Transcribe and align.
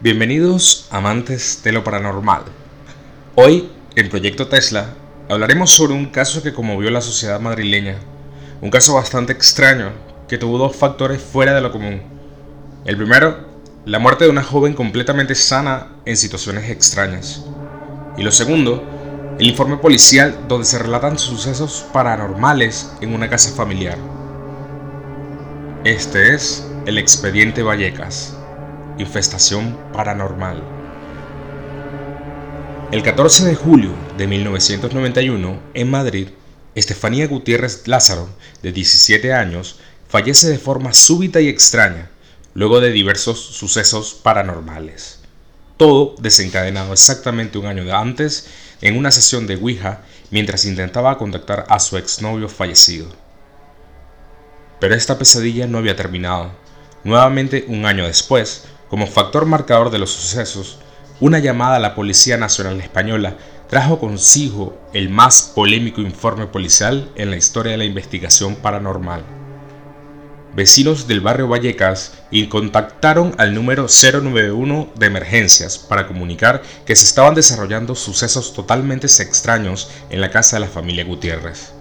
Bienvenidos 0.00 0.86
amantes 0.90 1.60
de 1.64 1.72
lo 1.72 1.82
paranormal. 1.82 2.42
Hoy, 3.34 3.68
en 3.96 4.08
Proyecto 4.08 4.46
Tesla, 4.46 4.90
hablaremos 5.28 5.70
sobre 5.70 5.94
un 5.94 6.06
caso 6.06 6.40
que 6.40 6.52
conmovió 6.52 6.88
la 6.92 7.00
sociedad 7.00 7.40
madrileña. 7.40 7.96
Un 8.60 8.70
caso 8.70 8.94
bastante 8.94 9.32
extraño 9.32 9.90
que 10.28 10.38
tuvo 10.38 10.56
dos 10.56 10.76
factores 10.76 11.20
fuera 11.20 11.52
de 11.52 11.62
lo 11.62 11.72
común. 11.72 12.00
El 12.84 12.96
primero, 12.96 13.44
la 13.86 13.98
muerte 13.98 14.22
de 14.22 14.30
una 14.30 14.44
joven 14.44 14.74
completamente 14.74 15.34
sana 15.34 15.88
en 16.04 16.16
situaciones 16.16 16.70
extrañas. 16.70 17.44
Y 18.16 18.22
lo 18.22 18.30
segundo, 18.30 18.84
el 19.36 19.48
informe 19.48 19.78
policial 19.78 20.44
donde 20.46 20.66
se 20.66 20.78
relatan 20.78 21.18
sucesos 21.18 21.84
paranormales 21.92 22.92
en 23.00 23.14
una 23.14 23.28
casa 23.28 23.52
familiar. 23.52 23.98
Este 25.82 26.34
es 26.34 26.64
el 26.86 26.98
expediente 26.98 27.64
Vallecas. 27.64 28.37
Infestación 28.98 29.78
paranormal. 29.92 30.62
El 32.90 33.02
14 33.02 33.44
de 33.44 33.54
julio 33.54 33.92
de 34.16 34.26
1991, 34.26 35.60
en 35.74 35.90
Madrid, 35.90 36.28
Estefanía 36.74 37.28
Gutiérrez 37.28 37.86
Lázaro, 37.86 38.28
de 38.62 38.72
17 38.72 39.32
años, 39.32 39.78
fallece 40.08 40.48
de 40.48 40.58
forma 40.58 40.92
súbita 40.92 41.40
y 41.40 41.48
extraña, 41.48 42.10
luego 42.54 42.80
de 42.80 42.90
diversos 42.90 43.38
sucesos 43.38 44.14
paranormales. 44.14 45.20
Todo 45.76 46.16
desencadenado 46.18 46.92
exactamente 46.92 47.56
un 47.58 47.66
año 47.66 47.84
antes 47.96 48.48
en 48.80 48.96
una 48.96 49.12
sesión 49.12 49.46
de 49.46 49.54
Ouija 49.54 50.00
mientras 50.32 50.64
intentaba 50.64 51.18
contactar 51.18 51.66
a 51.68 51.78
su 51.78 51.98
exnovio 51.98 52.48
fallecido. 52.48 53.08
Pero 54.80 54.94
esta 54.96 55.18
pesadilla 55.18 55.68
no 55.68 55.78
había 55.78 55.94
terminado. 55.94 56.50
Nuevamente 57.04 57.64
un 57.68 57.86
año 57.86 58.06
después, 58.06 58.64
como 58.88 59.06
factor 59.06 59.46
marcador 59.46 59.90
de 59.90 59.98
los 59.98 60.10
sucesos, 60.10 60.78
una 61.20 61.38
llamada 61.38 61.76
a 61.76 61.80
la 61.80 61.94
Policía 61.94 62.36
Nacional 62.36 62.80
Española 62.80 63.36
trajo 63.68 63.98
consigo 63.98 64.78
el 64.94 65.08
más 65.10 65.52
polémico 65.54 66.00
informe 66.00 66.46
policial 66.46 67.10
en 67.16 67.30
la 67.30 67.36
historia 67.36 67.72
de 67.72 67.78
la 67.78 67.84
investigación 67.84 68.56
paranormal. 68.56 69.22
Vecinos 70.54 71.06
del 71.06 71.20
barrio 71.20 71.48
Vallecas 71.48 72.14
y 72.30 72.46
contactaron 72.48 73.34
al 73.36 73.54
número 73.54 73.86
091 73.88 74.88
de 74.96 75.06
emergencias 75.06 75.78
para 75.78 76.06
comunicar 76.06 76.62
que 76.86 76.96
se 76.96 77.04
estaban 77.04 77.34
desarrollando 77.34 77.94
sucesos 77.94 78.54
totalmente 78.54 79.06
extraños 79.06 79.90
en 80.08 80.20
la 80.20 80.30
casa 80.30 80.56
de 80.56 80.60
la 80.60 80.68
familia 80.68 81.04
Gutiérrez. 81.04 81.72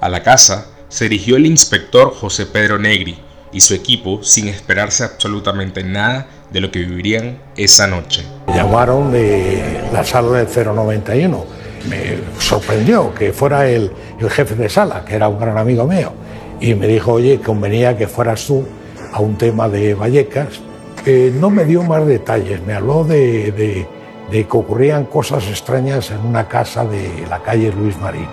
A 0.00 0.08
la 0.08 0.22
casa 0.22 0.66
se 0.88 1.08
dirigió 1.08 1.36
el 1.36 1.46
inspector 1.46 2.14
José 2.14 2.46
Pedro 2.46 2.78
Negri, 2.78 3.18
y 3.54 3.60
su 3.60 3.72
equipo 3.72 4.22
sin 4.22 4.48
esperarse 4.48 5.04
absolutamente 5.04 5.82
nada 5.82 6.26
de 6.50 6.60
lo 6.60 6.70
que 6.70 6.80
vivirían 6.80 7.38
esa 7.56 7.86
noche. 7.86 8.24
Llamaron 8.48 9.12
de 9.12 9.80
la 9.92 10.04
sala 10.04 10.42
del 10.42 10.66
091. 10.66 11.44
Me 11.88 12.18
sorprendió 12.38 13.14
que 13.14 13.32
fuera 13.32 13.66
el, 13.68 13.90
el 14.18 14.30
jefe 14.30 14.54
de 14.54 14.68
sala, 14.68 15.04
que 15.04 15.14
era 15.14 15.28
un 15.28 15.38
gran 15.38 15.56
amigo 15.56 15.86
mío, 15.86 16.12
y 16.60 16.74
me 16.74 16.86
dijo, 16.86 17.12
oye, 17.12 17.40
convenía 17.40 17.96
que 17.96 18.08
fueras 18.08 18.44
tú 18.46 18.64
a 19.12 19.20
un 19.20 19.36
tema 19.36 19.68
de 19.68 19.94
Vallecas. 19.94 20.60
que 21.04 21.32
no 21.38 21.50
me 21.50 21.64
dio 21.64 21.82
más 21.82 22.06
detalles, 22.06 22.62
me 22.66 22.72
habló 22.72 23.04
de, 23.04 23.52
de, 23.52 23.86
de 24.30 24.46
que 24.46 24.56
ocurrían 24.56 25.04
cosas 25.04 25.46
extrañas 25.48 26.10
en 26.10 26.20
una 26.26 26.48
casa 26.48 26.84
de 26.84 27.26
la 27.28 27.42
calle 27.42 27.70
Luis 27.72 27.96
Marín. 27.98 28.26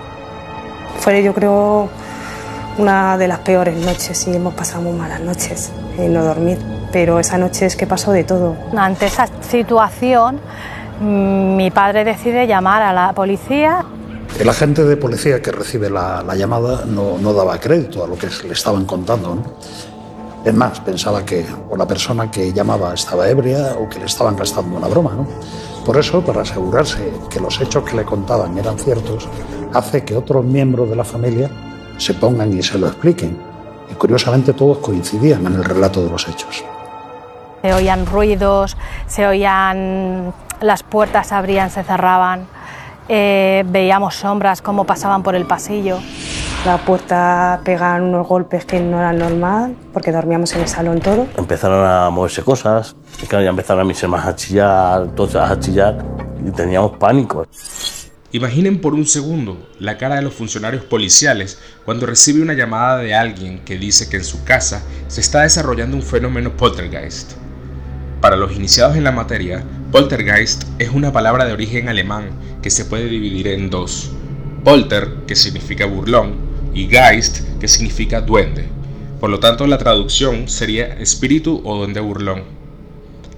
Fue, 0.98 1.22
yo 1.22 1.34
creo, 1.34 1.88
una 2.78 3.18
de 3.18 3.28
las 3.28 3.40
peores 3.40 3.76
noches 3.76 4.26
y 4.26 4.34
hemos 4.34 4.54
pasado 4.54 4.82
muy 4.82 4.92
malas 4.92 5.20
noches 5.20 5.70
en 5.98 6.12
no 6.12 6.24
dormir. 6.24 6.58
Pero 6.92 7.18
esa 7.18 7.38
noche 7.38 7.66
es 7.66 7.76
que 7.76 7.86
pasó 7.86 8.12
de 8.12 8.24
todo. 8.24 8.56
Ante 8.76 9.06
esa 9.06 9.26
situación, 9.40 10.40
mm, 11.00 11.56
mi 11.56 11.70
padre 11.70 12.04
decide 12.04 12.46
llamar 12.46 12.82
a 12.82 12.92
la 12.92 13.12
policía. 13.12 13.84
El 14.38 14.48
agente 14.48 14.84
de 14.84 14.96
policía 14.96 15.40
que 15.42 15.52
recibe 15.52 15.90
la, 15.90 16.22
la 16.22 16.34
llamada 16.34 16.84
no, 16.86 17.18
no, 17.18 17.32
daba 17.32 17.58
crédito 17.58 18.04
a 18.04 18.06
lo 18.06 18.16
que 18.16 18.28
le 18.46 18.52
estaban 18.52 18.84
contando. 18.86 19.34
¿no? 19.34 19.42
Es 20.44 20.54
más, 20.54 20.80
pensaba 20.80 21.24
que 21.24 21.44
o 21.70 21.76
la 21.76 21.86
persona 21.86 22.30
que 22.30 22.52
llamaba 22.52 22.94
estaba 22.94 23.28
ebria 23.28 23.76
o 23.78 23.88
que 23.88 23.98
le 23.98 24.06
estaban 24.06 24.36
gastando 24.36 24.76
una 24.76 24.88
broma. 24.88 25.12
¿no? 25.14 25.26
Por 25.84 25.98
eso, 25.98 26.22
para 26.22 26.42
asegurarse 26.42 27.12
que 27.28 27.40
los 27.40 27.60
hechos 27.60 27.84
que 27.84 27.96
le 27.96 28.04
contaban 28.04 28.56
eran 28.56 28.78
ciertos, 28.78 29.28
hace 29.72 30.04
que 30.04 30.16
otros 30.16 30.44
miembros 30.44 30.88
de 30.88 30.96
la 30.96 31.04
familia 31.04 31.50
se 31.98 32.14
pongan 32.14 32.56
y 32.56 32.62
se 32.62 32.78
lo 32.78 32.88
expliquen. 32.88 33.36
Y 33.90 33.94
curiosamente 33.94 34.52
todos 34.52 34.78
coincidían 34.78 35.46
en 35.46 35.54
el 35.54 35.64
relato 35.64 36.02
de 36.02 36.10
los 36.10 36.26
hechos. 36.28 36.64
Se 37.62 37.72
oían 37.72 38.06
ruidos, 38.06 38.76
se 39.06 39.26
oían 39.26 40.32
las 40.62 40.82
puertas 40.82 41.28
se 41.28 41.34
abrían, 41.34 41.70
se 41.70 41.82
cerraban, 41.82 42.46
eh, 43.08 43.64
veíamos 43.66 44.14
sombras 44.14 44.62
como 44.62 44.84
pasaban 44.84 45.22
por 45.22 45.34
el 45.34 45.44
pasillo. 45.44 45.98
La 46.64 46.78
puerta 46.78 47.60
pegaban 47.64 48.02
unos 48.02 48.26
golpes 48.26 48.64
que 48.64 48.78
no 48.78 48.98
eran 48.98 49.18
normal, 49.18 49.74
porque 49.92 50.12
dormíamos 50.12 50.54
en 50.54 50.60
el 50.60 50.68
salón 50.68 51.00
todo. 51.00 51.26
Empezaron 51.36 51.84
a 51.84 52.08
moverse 52.10 52.42
cosas, 52.42 52.94
y 53.20 53.26
claro, 53.26 53.44
ya 53.44 53.50
empezaron 53.50 53.82
a 53.82 53.84
mis 53.84 54.00
hermanas 54.00 54.26
a 54.26 54.36
chillar, 54.36 55.08
todos 55.16 55.34
a 55.34 55.58
chillar, 55.58 56.04
y 56.46 56.50
teníamos 56.52 56.92
pánico. 56.98 57.46
Imaginen 58.34 58.80
por 58.80 58.94
un 58.94 59.06
segundo 59.06 59.68
la 59.78 59.98
cara 59.98 60.16
de 60.16 60.22
los 60.22 60.32
funcionarios 60.32 60.84
policiales 60.84 61.58
cuando 61.84 62.06
recibe 62.06 62.40
una 62.40 62.54
llamada 62.54 62.96
de 62.96 63.12
alguien 63.14 63.58
que 63.58 63.76
dice 63.76 64.08
que 64.08 64.16
en 64.16 64.24
su 64.24 64.42
casa 64.42 64.82
se 65.08 65.20
está 65.20 65.42
desarrollando 65.42 65.98
un 65.98 66.02
fenómeno 66.02 66.56
poltergeist. 66.56 67.32
Para 68.22 68.36
los 68.36 68.56
iniciados 68.56 68.96
en 68.96 69.04
la 69.04 69.12
materia, 69.12 69.62
poltergeist 69.90 70.64
es 70.78 70.88
una 70.88 71.12
palabra 71.12 71.44
de 71.44 71.52
origen 71.52 71.90
alemán 71.90 72.30
que 72.62 72.70
se 72.70 72.86
puede 72.86 73.06
dividir 73.06 73.48
en 73.48 73.68
dos. 73.68 74.12
Polter, 74.64 75.10
que 75.26 75.36
significa 75.36 75.84
burlón, 75.84 76.36
y 76.72 76.88
Geist, 76.88 77.40
que 77.58 77.68
significa 77.68 78.22
duende. 78.22 78.64
Por 79.20 79.28
lo 79.28 79.40
tanto, 79.40 79.66
la 79.66 79.76
traducción 79.76 80.48
sería 80.48 80.86
espíritu 80.94 81.60
o 81.64 81.76
duende 81.76 82.00
burlón. 82.00 82.44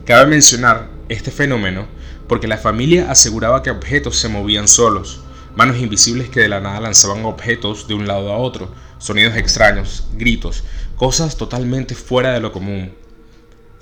Cabe 0.05 0.27
mencionar 0.31 0.89
este 1.09 1.33
fenómeno 1.33 1.87
porque 2.29 2.49
la 2.49 2.59
familia 2.59 3.11
aseguraba 3.11 3.63
que 3.63 3.71
objetos 3.71 4.17
se 4.17 4.29
movían 4.29 4.69
solos, 4.69 5.21
manos 5.57 5.79
invisibles 5.79 6.29
que 6.29 6.41
de 6.41 6.49
la 6.49 6.61
nada 6.61 6.81
lanzaban 6.81 7.25
objetos 7.25 7.87
de 7.87 7.95
un 7.95 8.07
lado 8.07 8.33
a 8.33 8.39
otro, 8.39 8.73
sonidos 8.99 9.37
extraños, 9.37 10.09
gritos, 10.15 10.65
cosas 10.97 11.37
totalmente 11.37 11.95
fuera 11.95 12.33
de 12.33 12.41
lo 12.41 12.53
común. 12.53 12.93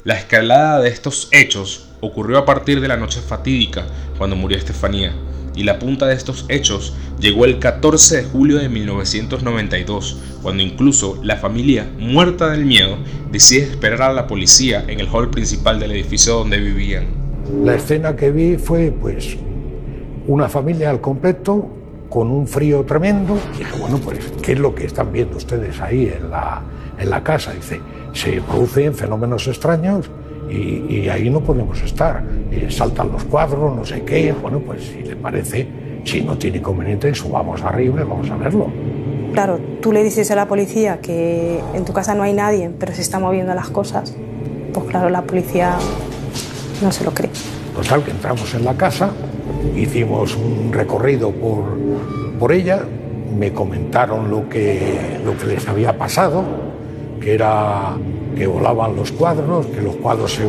La 0.04 0.14
escalada 0.14 0.80
de 0.80 0.88
estos 0.88 1.28
hechos 1.30 1.88
ocurrió 2.00 2.38
a 2.38 2.44
partir 2.44 2.80
de 2.80 2.88
la 2.88 2.96
noche 2.96 3.20
fatídica 3.20 3.86
cuando 4.18 4.34
murió 4.34 4.58
Estefanía, 4.58 5.14
y 5.54 5.62
la 5.62 5.78
punta 5.78 6.06
de 6.06 6.14
estos 6.14 6.46
hechos 6.48 6.94
llegó 7.20 7.44
el 7.44 7.58
14 7.58 8.16
de 8.16 8.24
julio 8.24 8.58
de 8.58 8.68
1992, 8.68 10.16
cuando 10.42 10.62
incluso 10.62 11.20
la 11.22 11.36
familia, 11.36 11.88
muerta 11.98 12.50
del 12.50 12.64
miedo, 12.64 12.98
decide 13.30 13.62
esperar 13.62 14.02
a 14.02 14.12
la 14.12 14.26
policía 14.26 14.84
en 14.88 14.98
el 14.98 15.08
hall 15.08 15.30
principal 15.30 15.78
del 15.78 15.92
edificio 15.92 16.34
donde 16.34 16.58
vivían. 16.58 17.21
La 17.62 17.74
escena 17.74 18.16
que 18.16 18.30
vi 18.30 18.56
fue 18.56 18.92
pues 18.92 19.36
una 20.26 20.48
familia 20.48 20.90
al 20.90 21.00
completo 21.00 21.66
con 22.08 22.30
un 22.30 22.46
frío 22.46 22.84
tremendo. 22.84 23.38
Y 23.54 23.58
dije, 23.58 23.78
bueno, 23.78 23.98
pues, 23.98 24.18
¿qué 24.42 24.52
es 24.52 24.58
lo 24.58 24.74
que 24.74 24.84
están 24.86 25.12
viendo 25.12 25.36
ustedes 25.36 25.80
ahí 25.80 26.12
en 26.14 26.30
la, 26.30 26.62
en 26.98 27.10
la 27.10 27.22
casa? 27.22 27.52
Dice, 27.52 27.80
se 28.12 28.40
producen 28.42 28.94
fenómenos 28.94 29.48
extraños 29.48 30.10
y, 30.50 30.84
y 30.94 31.08
ahí 31.08 31.30
no 31.30 31.40
podemos 31.40 31.80
estar. 31.82 32.22
Y 32.50 32.70
saltan 32.70 33.10
los 33.12 33.24
cuadros, 33.24 33.74
no 33.74 33.84
sé 33.84 34.02
qué. 34.02 34.34
Bueno, 34.40 34.60
pues 34.60 34.84
si 34.84 35.02
le 35.02 35.16
parece, 35.16 35.66
si 36.04 36.20
no 36.20 36.36
tiene 36.36 36.58
inconveniente, 36.58 37.14
subamos 37.14 37.62
arriba 37.62 38.02
y 38.02 38.04
vamos 38.04 38.30
a 38.30 38.36
verlo. 38.36 38.66
Claro, 39.32 39.58
tú 39.80 39.92
le 39.92 40.04
dices 40.04 40.30
a 40.30 40.34
la 40.34 40.46
policía 40.46 41.00
que 41.00 41.58
en 41.72 41.84
tu 41.86 41.94
casa 41.94 42.14
no 42.14 42.22
hay 42.22 42.34
nadie, 42.34 42.70
pero 42.78 42.92
se 42.92 43.00
están 43.00 43.22
moviendo 43.22 43.54
las 43.54 43.70
cosas. 43.70 44.14
Pues 44.74 44.86
claro, 44.86 45.08
la 45.08 45.22
policía 45.22 45.76
no 46.82 46.92
se 46.92 47.04
lo 47.04 47.12
cree. 47.12 47.30
Total, 47.74 48.02
que 48.04 48.10
entramos 48.10 48.52
en 48.54 48.64
la 48.64 48.76
casa, 48.76 49.10
hicimos 49.76 50.36
un 50.36 50.72
recorrido 50.72 51.30
por, 51.30 51.78
por 52.38 52.52
ella, 52.52 52.84
me 53.36 53.52
comentaron 53.52 54.30
lo 54.30 54.48
que, 54.48 55.20
lo 55.24 55.36
que 55.38 55.46
les 55.46 55.66
había 55.68 55.96
pasado, 55.96 56.44
que 57.20 57.34
era 57.34 57.96
que 58.36 58.46
volaban 58.46 58.96
los 58.96 59.12
cuadros, 59.12 59.66
que 59.66 59.80
los 59.80 59.96
cuadros 59.96 60.32
se 60.34 60.42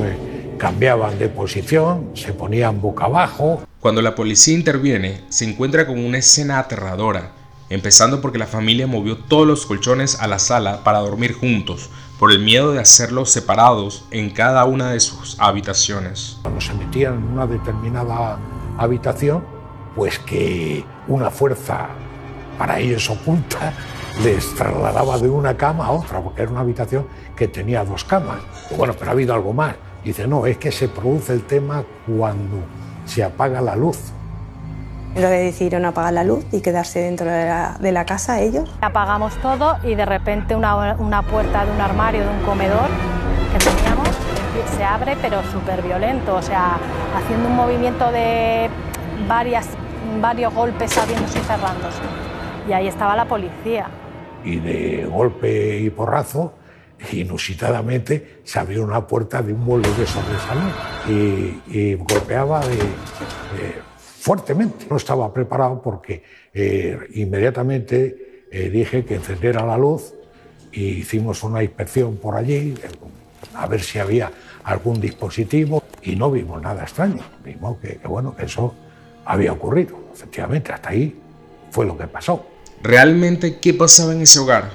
cambiaban 0.57 1.19
de 1.19 1.29
posición, 1.29 2.09
se 2.13 2.33
ponían 2.33 2.81
boca 2.81 3.05
abajo. 3.05 3.63
Cuando 3.79 4.01
la 4.01 4.15
policía 4.15 4.53
interviene, 4.53 5.21
se 5.29 5.45
encuentra 5.45 5.85
con 5.85 5.99
una 5.99 6.17
escena 6.17 6.59
aterradora, 6.59 7.31
empezando 7.69 8.21
porque 8.21 8.37
la 8.37 8.47
familia 8.47 8.87
movió 8.87 9.17
todos 9.17 9.45
los 9.47 9.65
colchones 9.65 10.19
a 10.19 10.27
la 10.27 10.39
sala 10.39 10.83
para 10.83 10.99
dormir 10.99 11.33
juntos, 11.33 11.89
por 12.23 12.31
el 12.31 12.39
miedo 12.39 12.71
de 12.71 12.79
hacerlos 12.79 13.31
separados 13.31 14.05
en 14.09 14.29
cada 14.29 14.63
una 14.63 14.91
de 14.91 15.01
sus 15.01 15.37
habitaciones. 15.41 16.37
Cuando 16.41 16.61
se 16.61 16.73
metían 16.73 17.15
en 17.15 17.23
una 17.33 17.45
determinada 17.45 18.39
habitación, 18.77 19.43
pues 19.93 20.19
que 20.19 20.85
una 21.09 21.29
fuerza 21.29 21.89
para 22.57 22.79
ellos 22.79 23.09
oculta 23.09 23.73
les 24.23 24.55
trasladaba 24.55 25.17
de 25.17 25.27
una 25.27 25.57
cama 25.57 25.87
a 25.87 25.91
otra, 25.91 26.21
porque 26.21 26.43
era 26.43 26.51
una 26.51 26.61
habitación 26.61 27.07
que 27.35 27.49
tenía 27.49 27.83
dos 27.83 28.05
camas. 28.05 28.39
Bueno, 28.77 28.93
pero 28.97 29.09
ha 29.09 29.11
habido 29.11 29.33
algo 29.33 29.51
más. 29.51 29.75
dice, 30.05 30.25
no, 30.25 30.45
es 30.45 30.57
que 30.57 30.71
se 30.71 30.87
produce 30.87 31.33
el 31.33 31.43
tema 31.43 31.83
cuando 32.07 32.59
se 33.03 33.21
apaga 33.21 33.59
la 33.59 33.75
luz. 33.75 33.97
Lo 35.15 35.21
que 35.21 35.27
decidieron 35.27 35.85
apagar 35.85 36.13
la 36.13 36.23
luz 36.23 36.43
y 36.51 36.61
quedarse 36.61 36.99
dentro 36.99 37.29
de 37.29 37.45
la, 37.45 37.77
de 37.79 37.91
la 37.91 38.05
casa 38.05 38.41
ellos. 38.41 38.69
Apagamos 38.81 39.35
todo 39.41 39.77
y 39.83 39.93
de 39.93 40.05
repente 40.05 40.55
una, 40.55 40.95
una 40.95 41.21
puerta 41.21 41.65
de 41.65 41.71
un 41.71 41.79
armario, 41.79 42.23
de 42.23 42.29
un 42.29 42.39
comedor 42.43 42.89
que 43.51 43.59
teníamos, 43.59 44.09
se 44.75 44.83
abre 44.83 45.15
pero 45.21 45.43
súper 45.51 45.83
violento, 45.83 46.35
o 46.35 46.41
sea, 46.41 46.77
haciendo 47.15 47.47
un 47.47 47.55
movimiento 47.55 48.11
de 48.11 48.69
varias, 49.27 49.67
varios 50.19 50.53
golpes 50.53 50.97
abriéndose 50.97 51.37
y 51.37 51.41
cerrándose. 51.43 52.01
Y 52.67 52.73
ahí 52.73 52.87
estaba 52.87 53.15
la 53.15 53.25
policía. 53.25 53.87
Y 54.43 54.57
de 54.57 55.05
golpe 55.05 55.79
y 55.79 55.89
porrazo, 55.91 56.53
inusitadamente, 57.11 58.41
se 58.43 58.59
abrió 58.59 58.83
una 58.83 59.05
puerta 59.05 59.41
de 59.43 59.53
un 59.53 59.59
mueble 59.59 59.89
de 59.93 60.07
sobresalón 60.07 60.71
y, 61.07 61.61
y 61.67 61.95
golpeaba 61.95 62.61
de, 62.61 62.77
de 62.77 63.92
fuertemente. 64.23 64.85
No 64.89 64.95
estaba 64.95 65.33
preparado 65.33 65.81
porque 65.81 66.23
eh, 66.53 66.97
inmediatamente 67.15 68.45
eh, 68.49 68.69
dije 68.69 69.03
que 69.03 69.15
encendiera 69.15 69.65
la 69.65 69.77
luz 69.77 70.13
y 70.71 70.85
hicimos 71.01 71.43
una 71.43 71.61
inspección 71.61 72.15
por 72.15 72.35
allí 72.35 72.73
a 73.53 73.67
ver 73.67 73.81
si 73.81 73.99
había 73.99 74.31
algún 74.63 75.01
dispositivo 75.01 75.83
y 76.01 76.15
no 76.15 76.31
vimos 76.31 76.61
nada 76.61 76.83
extraño. 76.83 77.21
Vimos 77.43 77.77
que, 77.79 77.97
que 77.97 78.07
bueno, 78.07 78.33
que 78.33 78.45
eso 78.45 78.73
había 79.25 79.51
ocurrido. 79.51 79.97
Efectivamente, 80.13 80.71
hasta 80.71 80.89
ahí 80.89 81.19
fue 81.69 81.85
lo 81.85 81.97
que 81.97 82.07
pasó. 82.07 82.45
¿Realmente 82.81 83.59
qué 83.59 83.73
pasaba 83.73 84.13
en 84.13 84.21
ese 84.21 84.39
hogar? 84.39 84.71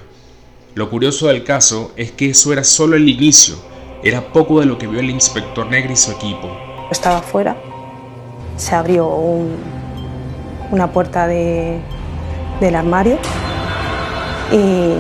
Lo 0.75 0.91
curioso 0.91 1.29
del 1.29 1.43
caso 1.43 1.93
es 1.97 2.13
que 2.13 2.31
eso 2.31 2.53
era 2.53 2.65
solo 2.65 2.97
el 2.97 3.09
inicio, 3.09 3.57
era 4.05 4.31
poco 4.31 4.61
de 4.61 4.67
lo 4.67 4.77
que 4.77 4.87
vio 4.87 5.01
el 5.01 5.09
inspector 5.09 5.67
Negri 5.67 5.95
y 5.95 5.97
su 5.97 6.13
equipo. 6.13 6.55
Estaba 6.91 7.19
afuera, 7.19 7.57
se 8.59 8.75
abrió 8.75 9.07
un- 9.09 9.57
una 10.71 10.89
puerta 10.89 11.27
de- 11.27 11.81
del 12.61 12.75
armario 12.77 13.17
y, 14.53 14.95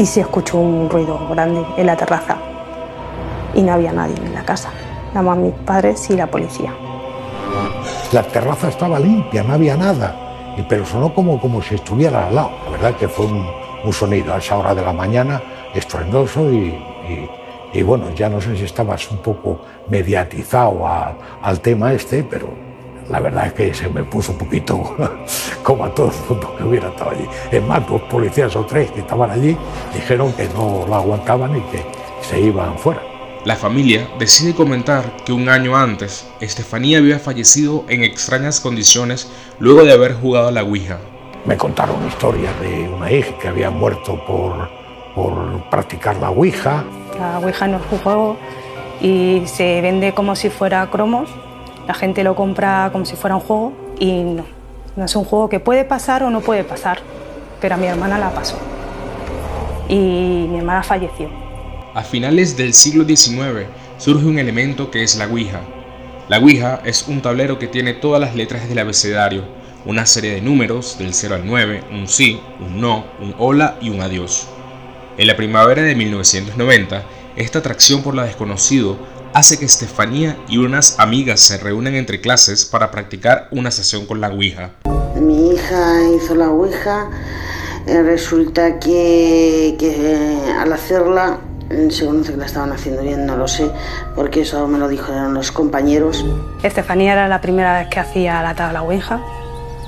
y 0.00 0.06
se 0.06 0.20
escuchó 0.22 0.58
un 0.58 0.88
ruido 0.90 1.18
grande 1.30 1.64
en 1.76 1.86
la 1.86 1.96
terraza 1.96 2.36
y 3.54 3.62
no 3.62 3.72
había 3.72 3.92
nadie 3.92 4.16
en 4.16 4.34
la 4.34 4.42
casa, 4.44 4.70
nada 5.14 5.22
más 5.22 5.38
mis 5.38 5.52
padres 5.52 6.10
y 6.10 6.16
la 6.16 6.26
policía. 6.26 6.72
La 8.12 8.22
terraza 8.22 8.68
estaba 8.68 8.98
limpia, 8.98 9.42
no 9.44 9.54
había 9.54 9.76
nada, 9.76 10.14
pero 10.68 10.84
sonó 10.84 11.12
como, 11.14 11.40
como 11.40 11.62
si 11.62 11.74
estuviera 11.76 12.26
al 12.28 12.34
lado. 12.34 12.50
La 12.64 12.70
verdad 12.72 12.94
que 12.96 13.06
fue 13.08 13.26
un, 13.26 13.46
un 13.84 13.92
sonido 13.92 14.34
a 14.34 14.38
esa 14.38 14.56
hora 14.56 14.74
de 14.74 14.82
la 14.82 14.92
mañana 14.92 15.40
estruendoso 15.74 16.50
y- 16.52 16.80
y 17.74 17.82
bueno, 17.82 18.10
ya 18.14 18.28
no 18.28 18.40
sé 18.40 18.56
si 18.56 18.64
estabas 18.64 19.10
un 19.10 19.18
poco 19.18 19.60
mediatizado 19.88 20.86
a- 20.86 21.16
al 21.42 21.60
tema 21.60 21.92
este, 21.92 22.22
pero 22.22 22.48
la 23.10 23.20
verdad 23.20 23.48
es 23.48 23.52
que 23.52 23.74
se 23.74 23.88
me 23.88 24.04
puso 24.04 24.32
un 24.32 24.38
poquito 24.38 24.96
como 25.62 25.84
a 25.84 25.94
todo 25.94 26.08
el 26.10 26.28
mundo 26.30 26.54
que 26.56 26.64
hubiera 26.64 26.88
estado 26.88 27.10
allí. 27.10 27.26
Es 27.50 27.62
más, 27.62 27.86
dos 27.86 28.00
policías 28.02 28.54
o 28.56 28.64
tres 28.64 28.90
que 28.92 29.00
estaban 29.00 29.30
allí 29.30 29.56
dijeron 29.92 30.32
que 30.32 30.48
no 30.54 30.84
lo 30.86 30.94
aguantaban 30.94 31.56
y 31.56 31.60
que 31.62 31.84
se 32.22 32.40
iban 32.40 32.78
fuera. 32.78 33.02
La 33.44 33.56
familia 33.56 34.08
decide 34.18 34.54
comentar 34.54 35.16
que 35.26 35.32
un 35.32 35.50
año 35.50 35.76
antes, 35.76 36.26
Estefanía 36.40 36.96
había 36.98 37.18
fallecido 37.18 37.84
en 37.88 38.02
extrañas 38.02 38.58
condiciones 38.58 39.30
luego 39.58 39.84
de 39.84 39.92
haber 39.92 40.14
jugado 40.14 40.48
a 40.48 40.52
la 40.52 40.62
Ouija. 40.62 40.98
Me 41.44 41.58
contaron 41.58 42.06
historias 42.08 42.58
de 42.62 42.88
una 42.88 43.12
hija 43.12 43.36
que 43.38 43.48
había 43.48 43.68
muerto 43.68 44.18
por, 44.26 44.70
por 45.14 45.68
practicar 45.68 46.16
la 46.16 46.30
Ouija. 46.30 46.84
La 47.18 47.38
Ouija 47.38 47.66
no 47.68 47.78
es 47.78 47.82
un 47.90 47.98
juego 47.98 48.36
y 49.00 49.42
se 49.46 49.80
vende 49.80 50.12
como 50.12 50.34
si 50.36 50.50
fuera 50.50 50.88
cromos. 50.90 51.28
La 51.86 51.94
gente 51.94 52.24
lo 52.24 52.34
compra 52.34 52.90
como 52.92 53.04
si 53.04 53.16
fuera 53.16 53.36
un 53.36 53.42
juego 53.42 53.72
y 53.98 54.22
no. 54.22 54.44
No 54.96 55.04
es 55.04 55.16
un 55.16 55.24
juego 55.24 55.48
que 55.48 55.60
puede 55.60 55.84
pasar 55.84 56.22
o 56.22 56.30
no 56.30 56.40
puede 56.40 56.64
pasar. 56.64 56.98
Pero 57.60 57.74
a 57.74 57.78
mi 57.78 57.86
hermana 57.86 58.18
la 58.18 58.30
pasó. 58.30 58.56
Y 59.88 60.46
mi 60.50 60.58
hermana 60.58 60.82
falleció. 60.82 61.28
A 61.94 62.02
finales 62.02 62.56
del 62.56 62.74
siglo 62.74 63.04
XIX 63.04 63.66
surge 63.98 64.26
un 64.26 64.38
elemento 64.38 64.90
que 64.90 65.02
es 65.02 65.16
la 65.16 65.26
Ouija. 65.26 65.60
La 66.28 66.38
Ouija 66.38 66.80
es 66.84 67.06
un 67.06 67.20
tablero 67.20 67.58
que 67.58 67.68
tiene 67.68 67.92
todas 67.92 68.20
las 68.20 68.34
letras 68.34 68.68
del 68.68 68.78
abecedario, 68.78 69.44
una 69.84 70.06
serie 70.06 70.32
de 70.32 70.40
números 70.40 70.96
del 70.98 71.12
0 71.12 71.34
al 71.34 71.46
9, 71.46 71.84
un 71.92 72.08
sí, 72.08 72.40
un 72.60 72.80
no, 72.80 73.04
un 73.20 73.34
hola 73.38 73.76
y 73.80 73.90
un 73.90 74.00
adiós. 74.00 74.48
En 75.16 75.28
la 75.28 75.36
primavera 75.36 75.82
de 75.82 75.94
1990, 75.94 77.02
esta 77.36 77.60
atracción 77.60 78.02
por 78.02 78.16
lo 78.16 78.22
desconocido 78.22 78.96
hace 79.32 79.60
que 79.60 79.64
Estefanía 79.64 80.36
y 80.48 80.58
unas 80.58 80.98
amigas 80.98 81.38
se 81.38 81.56
reúnan 81.56 81.94
entre 81.94 82.20
clases 82.20 82.64
para 82.64 82.90
practicar 82.90 83.46
una 83.52 83.70
sesión 83.70 84.06
con 84.06 84.20
la 84.20 84.28
Ouija. 84.28 84.70
Mi 85.14 85.52
hija 85.52 86.02
hizo 86.16 86.34
la 86.34 86.50
Ouija. 86.50 87.10
eh, 87.86 88.02
resulta 88.02 88.80
que, 88.80 89.76
que, 89.78 89.90
eh, 89.90 90.52
al 90.58 90.72
hacerla 90.72 91.38
eh, 91.70 91.88
se 91.92 92.06
conoce 92.06 92.32
que 92.32 92.38
la 92.38 92.46
estaban 92.46 92.72
haciendo 92.72 93.02
bien, 93.02 93.24
no 93.24 93.36
lo 93.36 93.46
sé, 93.46 93.70
porque 94.16 94.40
eso 94.40 94.66
me 94.66 94.78
lo 94.80 94.88
dijeron 94.88 95.32
los 95.32 95.52
compañeros. 95.52 96.24
Estefanía 96.64 97.12
era 97.12 97.28
la 97.28 97.40
primera 97.40 97.78
vez 97.78 97.88
que 97.88 98.00
hacía 98.00 98.42
la 98.42 98.56
tabla 98.56 98.82
Ouija. 98.82 99.20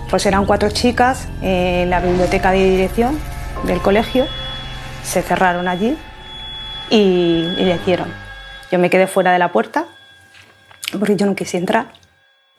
Pues 0.09 0.25
eran 0.25 0.47
cuatro 0.47 0.71
chicas 0.71 1.27
en 1.43 1.91
la 1.91 1.99
biblioteca 1.99 2.53
de 2.53 2.71
dirección 2.71 3.19
del 3.67 3.81
colegio. 3.81 4.27
Se 5.07 5.23
cerraron 5.23 5.69
allí 5.69 5.97
y, 6.91 6.97
y 7.57 7.65
le 7.65 7.77
hicieron. 7.77 8.13
Yo 8.71 8.79
me 8.79 8.91
quedé 8.91 9.07
fuera 9.07 9.33
de 9.33 9.39
la 9.39 9.53
puerta 9.53 9.85
porque 10.99 11.17
yo 11.17 11.27
no 11.27 11.35
quise 11.35 11.57
entrar. 11.59 11.87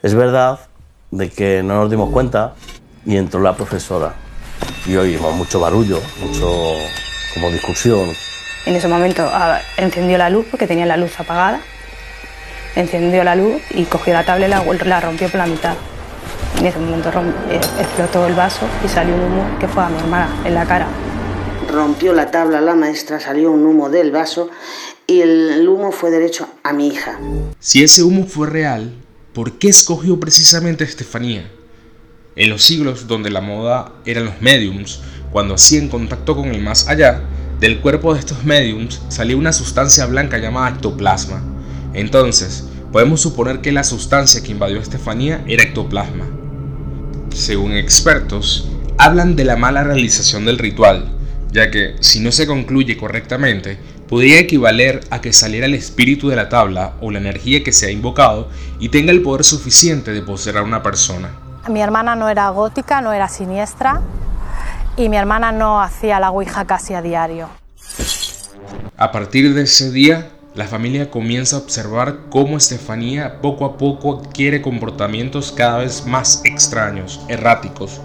Es 0.01 0.13
verdad 0.15 0.59
de 1.11 1.29
que 1.29 1.61
no 1.63 1.75
nos 1.75 1.89
dimos 1.91 2.09
cuenta 2.11 2.53
y 3.05 3.17
entró 3.17 3.41
la 3.41 3.53
profesora 3.55 4.13
y 4.85 4.95
oímos 4.95 5.33
mucho 5.35 5.59
barullo, 5.59 5.99
mucho 6.21 6.47
como 7.33 7.49
discusión. 7.49 8.09
En 8.65 8.75
ese 8.75 8.87
momento 8.87 9.29
ah, 9.31 9.59
encendió 9.77 10.17
la 10.17 10.29
luz 10.29 10.45
porque 10.49 10.67
tenía 10.67 10.85
la 10.85 10.97
luz 10.97 11.19
apagada. 11.19 11.59
Encendió 12.75 13.23
la 13.23 13.35
luz 13.35 13.61
y 13.71 13.83
cogió 13.85 14.13
la 14.13 14.23
tabla 14.23 14.45
y 14.47 14.49
la, 14.49 14.63
la 14.63 14.99
rompió 15.01 15.27
por 15.29 15.39
la 15.39 15.47
mitad. 15.47 15.73
En 16.59 16.65
ese 16.65 16.77
momento 16.79 17.11
rom- 17.11 17.33
eh, 17.49 17.59
explotó 17.79 18.27
el 18.27 18.33
vaso 18.33 18.67
y 18.83 18.87
salió 18.87 19.15
un 19.15 19.21
humo 19.23 19.59
que 19.59 19.67
fue 19.67 19.83
a 19.83 19.89
mi 19.89 19.97
hermana 19.99 20.29
en 20.45 20.53
la 20.53 20.65
cara. 20.65 20.87
Rompió 21.71 22.13
la 22.13 22.31
tabla 22.31 22.61
la 22.61 22.75
maestra, 22.75 23.19
salió 23.19 23.51
un 23.51 23.65
humo 23.65 23.89
del 23.89 24.11
vaso 24.11 24.49
y 25.05 25.21
el 25.21 25.67
humo 25.67 25.91
fue 25.91 26.11
derecho 26.11 26.47
a 26.63 26.73
mi 26.73 26.87
hija. 26.87 27.19
Si 27.59 27.83
ese 27.83 28.03
humo 28.03 28.25
fue 28.25 28.47
real, 28.47 28.93
¿por 29.33 29.53
qué 29.59 29.67
escogió 29.67 30.19
precisamente 30.19 30.83
a 30.83 30.87
Estefanía? 30.87 31.51
En 32.35 32.49
los 32.49 32.63
siglos 32.63 33.07
donde 33.07 33.29
la 33.29 33.41
moda 33.41 33.93
eran 34.05 34.25
los 34.25 34.41
mediums, 34.41 35.01
cuando 35.31 35.55
hacían 35.55 35.89
contacto 35.89 36.35
con 36.35 36.47
el 36.49 36.61
más 36.61 36.87
allá, 36.87 37.23
del 37.59 37.81
cuerpo 37.81 38.13
de 38.13 38.19
estos 38.19 38.43
mediums 38.45 39.01
salía 39.09 39.35
una 39.35 39.51
sustancia 39.51 40.05
blanca 40.05 40.37
llamada 40.37 40.75
ectoplasma. 40.75 41.41
Entonces, 41.93 42.65
podemos 42.91 43.21
suponer 43.21 43.61
que 43.61 43.71
la 43.71 43.83
sustancia 43.83 44.41
que 44.41 44.51
invadió 44.51 44.77
a 44.77 44.83
Estefanía 44.83 45.43
era 45.47 45.63
ectoplasma. 45.63 46.27
Según 47.33 47.73
expertos, 47.73 48.69
hablan 48.97 49.35
de 49.35 49.45
la 49.45 49.55
mala 49.55 49.83
realización 49.83 50.45
del 50.45 50.59
ritual, 50.59 51.16
ya 51.51 51.71
que 51.71 51.95
si 51.99 52.19
no 52.19 52.31
se 52.31 52.47
concluye 52.47 52.97
correctamente, 52.97 53.77
podría 54.07 54.39
equivaler 54.39 55.01
a 55.09 55.21
que 55.21 55.33
saliera 55.33 55.65
el 55.65 55.73
espíritu 55.73 56.29
de 56.29 56.35
la 56.35 56.49
tabla 56.49 56.93
o 57.01 57.11
la 57.11 57.19
energía 57.19 57.63
que 57.63 57.71
se 57.71 57.87
ha 57.87 57.91
invocado 57.91 58.49
y 58.79 58.89
tenga 58.89 59.11
el 59.11 59.21
poder 59.21 59.43
suficiente 59.43 60.11
de 60.11 60.21
poseer 60.21 60.57
a 60.57 60.63
una 60.63 60.81
persona. 60.81 61.31
Mi 61.69 61.81
hermana 61.81 62.15
no 62.15 62.29
era 62.29 62.49
gótica, 62.49 63.01
no 63.01 63.11
era 63.11 63.27
siniestra 63.27 64.01
y 64.95 65.09
mi 65.09 65.17
hermana 65.17 65.51
no 65.51 65.81
hacía 65.81 66.19
la 66.19 66.31
Ouija 66.31 66.65
casi 66.65 66.93
a 66.93 67.01
diario. 67.01 67.49
A 68.97 69.11
partir 69.11 69.53
de 69.53 69.63
ese 69.63 69.91
día, 69.91 70.29
la 70.55 70.65
familia 70.65 71.11
comienza 71.11 71.55
a 71.55 71.59
observar 71.59 72.17
cómo 72.29 72.57
Estefanía 72.57 73.41
poco 73.41 73.65
a 73.65 73.77
poco 73.77 74.21
adquiere 74.21 74.61
comportamientos 74.61 75.51
cada 75.51 75.79
vez 75.79 76.05
más 76.07 76.41
extraños, 76.45 77.21
erráticos. 77.27 78.01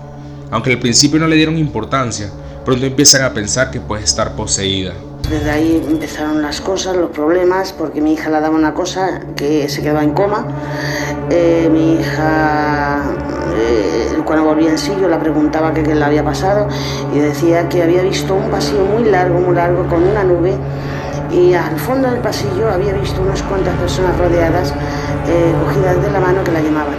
Aunque 0.50 0.72
al 0.72 0.78
principio 0.78 1.18
no 1.18 1.28
le 1.28 1.36
dieron 1.36 1.56
importancia, 1.56 2.30
pronto 2.64 2.86
empiezan 2.86 3.22
a 3.22 3.32
pensar 3.32 3.70
que 3.70 3.80
puede 3.80 4.04
estar 4.04 4.32
poseída. 4.32 4.92
Desde 5.28 5.50
ahí 5.50 5.86
empezaron 5.88 6.42
las 6.42 6.60
cosas, 6.60 6.96
los 6.96 7.10
problemas, 7.10 7.72
porque 7.72 8.00
mi 8.00 8.14
hija 8.14 8.28
le 8.28 8.40
daba 8.40 8.54
una 8.54 8.74
cosa 8.74 9.20
que 9.36 9.68
se 9.68 9.82
quedaba 9.82 10.02
en 10.02 10.12
coma. 10.12 10.46
Eh, 11.30 11.68
mi 11.72 11.94
hija, 11.94 13.02
eh, 13.56 14.18
cuando 14.26 14.44
volvía 14.44 14.70
en 14.70 14.78
sí, 14.78 14.92
yo 15.00 15.08
la 15.08 15.18
preguntaba 15.18 15.72
qué 15.72 15.82
le 15.82 16.04
había 16.04 16.24
pasado 16.24 16.68
y 17.14 17.18
decía 17.18 17.68
que 17.68 17.82
había 17.82 18.02
visto 18.02 18.34
un 18.34 18.50
pasillo 18.50 18.84
muy 18.84 19.04
largo, 19.04 19.40
muy 19.40 19.54
largo, 19.54 19.86
con 19.88 20.02
una 20.02 20.24
nube 20.24 20.54
y 21.32 21.54
al 21.54 21.78
fondo 21.78 22.10
del 22.10 22.20
pasillo 22.20 22.70
había 22.70 22.92
visto 22.92 23.22
unas 23.22 23.42
cuantas 23.42 23.74
personas 23.76 24.16
rodeadas, 24.18 24.74
eh, 25.26 25.54
cogidas 25.64 26.02
de 26.02 26.10
la 26.10 26.20
mano 26.20 26.44
que 26.44 26.52
la 26.52 26.60
llamaban. 26.60 26.94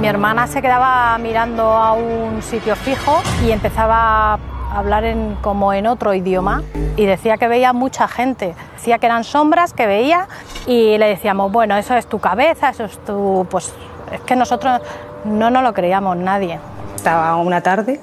Mi 0.00 0.08
hermana 0.08 0.48
se 0.48 0.60
quedaba 0.60 1.16
mirando 1.18 1.62
a 1.62 1.92
un 1.92 2.42
sitio 2.42 2.74
fijo 2.74 3.22
y 3.46 3.52
empezaba 3.52 4.38
hablar 4.76 5.04
en, 5.04 5.36
como 5.40 5.72
en 5.72 5.86
otro 5.86 6.14
idioma 6.14 6.62
y 6.96 7.06
decía 7.06 7.36
que 7.36 7.48
veía 7.48 7.72
mucha 7.72 8.08
gente. 8.08 8.54
Decía 8.74 8.98
que 8.98 9.06
eran 9.06 9.24
sombras 9.24 9.72
que 9.72 9.86
veía 9.86 10.28
y 10.66 10.98
le 10.98 11.06
decíamos, 11.08 11.52
bueno, 11.52 11.76
eso 11.76 11.94
es 11.94 12.06
tu 12.06 12.18
cabeza, 12.18 12.70
eso 12.70 12.84
es 12.84 12.98
tu... 13.04 13.46
Pues 13.50 13.72
es 14.10 14.20
que 14.22 14.36
nosotros 14.36 14.80
no 15.24 15.50
nos 15.50 15.62
lo 15.62 15.72
creíamos 15.72 16.16
nadie. 16.16 16.58
Estaba 16.94 17.36
una 17.36 17.60
tarde, 17.60 18.00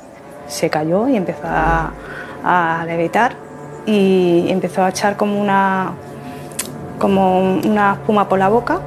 se 0.47 0.69
cayó 0.69 1.07
y 1.07 1.15
empezó 1.15 1.47
a, 1.47 1.91
a 2.43 2.85
levitar 2.85 3.35
y 3.85 4.47
empezó 4.49 4.83
a 4.83 4.89
echar 4.89 5.17
como 5.17 5.39
una, 5.39 5.93
como 6.99 7.39
una 7.39 7.93
espuma 7.93 8.27
por 8.27 8.39
la 8.39 8.49
boca 8.49 8.79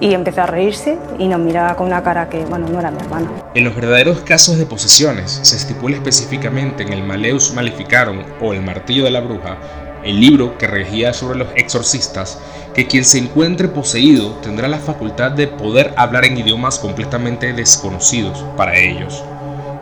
y 0.00 0.14
empezó 0.14 0.42
a 0.42 0.46
reírse 0.46 0.98
y 1.18 1.28
nos 1.28 1.38
miraba 1.38 1.76
con 1.76 1.86
una 1.86 2.02
cara 2.02 2.28
que, 2.28 2.44
bueno, 2.46 2.66
no 2.68 2.80
era 2.80 2.90
mi 2.90 2.98
hermana. 2.98 3.30
En 3.54 3.64
los 3.64 3.74
verdaderos 3.74 4.20
casos 4.20 4.58
de 4.58 4.66
posesiones 4.66 5.40
se 5.42 5.56
estipula 5.56 5.96
específicamente 5.96 6.82
en 6.82 6.92
el 6.92 7.02
Maleus 7.02 7.52
Maleficarum 7.52 8.22
o 8.40 8.54
el 8.54 8.62
Martillo 8.62 9.04
de 9.04 9.10
la 9.10 9.20
Bruja, 9.20 9.58
el 10.02 10.18
libro 10.18 10.56
que 10.56 10.66
regía 10.66 11.12
sobre 11.12 11.38
los 11.38 11.48
exorcistas, 11.54 12.38
que 12.74 12.86
quien 12.86 13.04
se 13.04 13.18
encuentre 13.18 13.68
poseído 13.68 14.30
tendrá 14.36 14.68
la 14.68 14.78
facultad 14.78 15.32
de 15.32 15.46
poder 15.46 15.92
hablar 15.96 16.24
en 16.24 16.38
idiomas 16.38 16.78
completamente 16.78 17.52
desconocidos 17.52 18.42
para 18.56 18.78
ellos, 18.78 19.22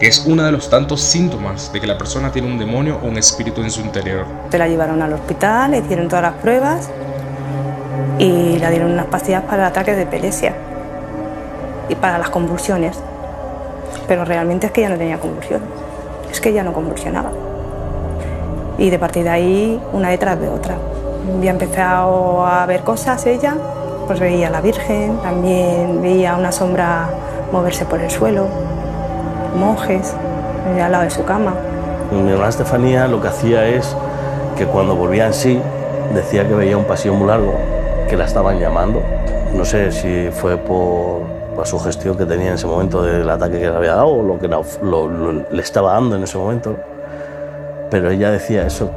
que 0.01 0.09
es 0.09 0.25
uno 0.27 0.43
de 0.43 0.51
los 0.51 0.69
tantos 0.69 1.01
síntomas 1.01 1.73
de 1.73 1.81
que 1.81 1.87
la 1.87 1.99
persona 1.99 2.33
tiene 2.33 2.49
un 2.49 2.59
demonio 2.59 2.99
o 3.01 3.07
un 3.07 3.19
espíritu 3.19 3.63
en 3.63 3.71
su 3.71 3.81
interior. 3.83 4.27
Se 4.51 4.59
la 4.59 4.67
llevaron 4.67 5.01
al 5.01 5.13
hospital, 5.13 5.71
le 5.71 5.79
hicieron 5.79 6.09
todas 6.09 6.23
las 6.23 6.35
pruebas 6.35 6.89
y 8.19 8.59
le 8.59 8.71
dieron 8.71 8.93
unas 8.93 9.07
pastillas 9.07 9.43
para 9.43 9.63
el 9.63 9.69
ataque 9.69 9.95
de 9.95 10.03
epilepsia 10.03 10.53
y 11.89 11.95
para 11.95 12.19
las 12.19 12.31
convulsiones. 12.31 12.99
Pero 14.07 14.25
realmente 14.25 14.67
es 14.67 14.73
que 14.73 14.81
ella 14.81 14.91
no 14.91 14.97
tenía 14.97 15.19
convulsiones, 15.19 15.69
es 16.31 16.41
que 16.41 16.51
ella 16.51 16.65
no 16.65 16.73
convulsionaba. 16.73 17.31
Y 18.77 18.91
de 18.91 18.99
partir 18.99 19.25
de 19.25 19.31
ahí, 19.31 19.83
una 19.93 20.11
detrás 20.11 20.41
de 20.41 20.49
otra. 20.49 20.77
Había 21.37 21.51
empezado 21.51 22.47
a 22.47 22.65
ver 22.67 22.83
cosas 22.83 23.25
ella, 23.27 23.55
pues 24.07 24.19
veía 24.19 24.49
a 24.49 24.51
la 24.51 24.61
Virgen, 24.61 25.19
también 25.19 26.01
veía 26.01 26.37
una 26.37 26.53
sombra 26.53 27.09
moverse 27.53 27.85
por 27.85 28.01
el 28.01 28.11
suelo, 28.11 28.47
monjes 29.57 30.15
eh, 30.77 30.81
al 30.81 30.93
lado 30.93 31.05
de 31.05 31.11
su 31.11 31.25
cama. 31.25 31.55
Mi 32.11 32.31
hermana 32.31 32.49
Estefanía 32.49 33.07
lo 33.07 33.21
que 33.21 33.29
hacía 33.29 33.67
es 33.67 33.95
que 34.57 34.65
cuando 34.65 34.97
volvía 34.97 35.27
en 35.27 35.35
sí 35.35 35.61
decía 36.15 36.47
que 36.49 36.55
veía 36.55 36.77
un 36.77 36.85
pasillo 36.85 37.15
muy 37.15 37.29
largo, 37.29 37.55
que 38.09 38.17
la 38.17 38.25
estaban 38.25 38.59
llamando. 38.59 39.03
No 39.55 39.65
sé 39.65 39.93
si 39.93 40.31
fue 40.33 40.57
por 40.57 41.23
la 41.57 41.65
sugestión 41.65 42.17
que 42.17 42.25
tenía 42.25 42.49
en 42.49 42.55
ese 42.55 42.67
momento 42.67 43.03
del 43.03 43.29
ataque 43.29 43.59
que 43.59 43.69
le 43.69 43.77
había 43.77 43.95
dado 43.95 44.09
o 44.09 44.23
lo 44.23 44.39
que 44.39 44.49
le 44.49 45.63
estaba 45.63 45.93
dando 45.93 46.17
en 46.17 46.23
ese 46.23 46.39
momento. 46.39 46.77
Pero 47.91 48.11
ella 48.11 48.31
decía 48.31 48.67
eso. 48.67 48.91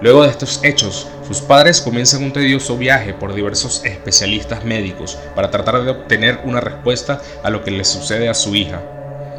Luego 0.00 0.22
de 0.22 0.28
estos 0.28 0.60
hechos, 0.62 1.08
sus 1.26 1.40
padres 1.40 1.80
comienzan 1.80 2.22
un 2.22 2.32
tedioso 2.32 2.76
viaje 2.76 3.14
por 3.14 3.34
diversos 3.34 3.84
especialistas 3.84 4.64
médicos 4.64 5.18
para 5.34 5.50
tratar 5.50 5.82
de 5.82 5.90
obtener 5.90 6.40
una 6.44 6.60
respuesta 6.60 7.20
a 7.42 7.50
lo 7.50 7.64
que 7.64 7.72
le 7.72 7.84
sucede 7.84 8.28
a 8.28 8.34
su 8.34 8.54
hija. 8.54 8.80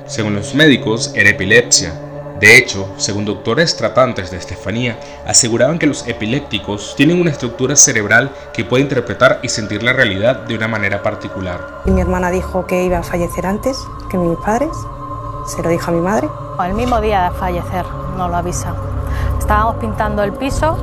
Según 0.05 0.35
los 0.35 0.53
médicos, 0.55 1.13
era 1.15 1.29
epilepsia. 1.29 1.93
De 2.39 2.57
hecho, 2.57 2.87
según 2.95 3.25
doctores 3.25 3.75
tratantes 3.75 4.31
de 4.31 4.37
Estefanía, 4.37 4.97
aseguraban 5.27 5.77
que 5.77 5.87
los 5.87 6.07
epilépticos 6.07 6.95
tienen 6.95 7.19
una 7.19 7.31
estructura 7.31 7.75
cerebral 7.75 8.31
que 8.53 8.63
puede 8.63 8.83
interpretar 8.83 9.39
y 9.43 9.49
sentir 9.49 9.83
la 9.83 9.91
realidad 9.91 10.43
de 10.47 10.55
una 10.55 10.69
manera 10.69 11.03
particular. 11.03 11.81
Y 11.83 11.91
mi 11.91 11.99
hermana 11.99 12.31
dijo 12.31 12.65
que 12.65 12.85
iba 12.85 12.99
a 12.99 13.03
fallecer 13.03 13.45
antes 13.45 13.77
que 14.09 14.17
mis 14.17 14.37
padres, 14.37 14.69
se 15.47 15.61
lo 15.61 15.67
dijo 15.67 15.91
a 15.91 15.93
mi 15.93 15.99
madre. 15.99 16.29
El 16.65 16.75
mismo 16.75 17.01
día 17.01 17.29
de 17.29 17.37
fallecer, 17.37 17.85
nos 18.15 18.29
lo 18.29 18.37
avisa. 18.37 18.73
Estábamos 19.37 19.75
pintando 19.75 20.23
el 20.23 20.31
piso 20.31 20.77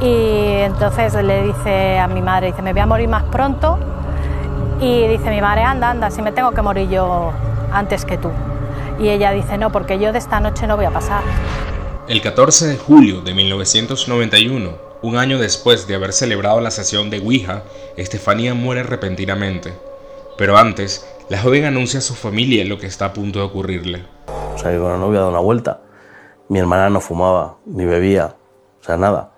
y 0.00 0.62
entonces 0.62 1.12
le 1.12 1.42
dice 1.42 1.98
a 1.98 2.08
mi 2.08 2.22
madre, 2.22 2.48
dice, 2.48 2.62
me 2.62 2.72
voy 2.72 2.80
a 2.80 2.86
morir 2.86 3.08
más 3.08 3.24
pronto. 3.24 3.78
Y 4.80 5.06
dice 5.08 5.28
mi 5.28 5.42
madre, 5.42 5.62
anda, 5.62 5.90
anda, 5.90 6.10
si 6.10 6.22
me 6.22 6.32
tengo 6.32 6.52
que 6.52 6.62
morir 6.62 6.88
yo 6.88 7.32
antes 7.70 8.06
que 8.06 8.16
tú. 8.16 8.30
Y 9.00 9.08
ella 9.08 9.32
dice, 9.32 9.56
no, 9.56 9.72
porque 9.72 9.98
yo 9.98 10.12
de 10.12 10.18
esta 10.18 10.40
noche 10.40 10.66
no 10.66 10.76
voy 10.76 10.84
a 10.84 10.90
pasar. 10.90 11.22
El 12.06 12.20
14 12.20 12.66
de 12.66 12.76
julio 12.76 13.22
de 13.22 13.32
1991, 13.32 14.72
un 15.00 15.16
año 15.16 15.38
después 15.38 15.86
de 15.86 15.94
haber 15.94 16.12
celebrado 16.12 16.60
la 16.60 16.70
sesión 16.70 17.08
de 17.08 17.18
Ouija, 17.20 17.62
Estefanía 17.96 18.52
muere 18.52 18.82
repentinamente. 18.82 19.72
Pero 20.36 20.58
antes, 20.58 21.08
la 21.30 21.40
joven 21.40 21.64
anuncia 21.64 22.00
a 22.00 22.02
su 22.02 22.14
familia 22.14 22.62
lo 22.66 22.78
que 22.78 22.86
está 22.86 23.06
a 23.06 23.12
punto 23.14 23.38
de 23.38 23.46
ocurrirle. 23.46 24.04
O 24.54 24.58
sea, 24.58 24.70
que 24.70 24.78
con 24.78 24.92
la 24.92 24.98
novia 24.98 25.20
dado 25.20 25.30
una 25.30 25.40
vuelta. 25.40 25.80
Mi 26.50 26.58
hermana 26.58 26.90
no 26.90 27.00
fumaba, 27.00 27.56
ni 27.64 27.86
bebía, 27.86 28.34
o 28.80 28.84
sea, 28.84 28.98
nada. 28.98 29.32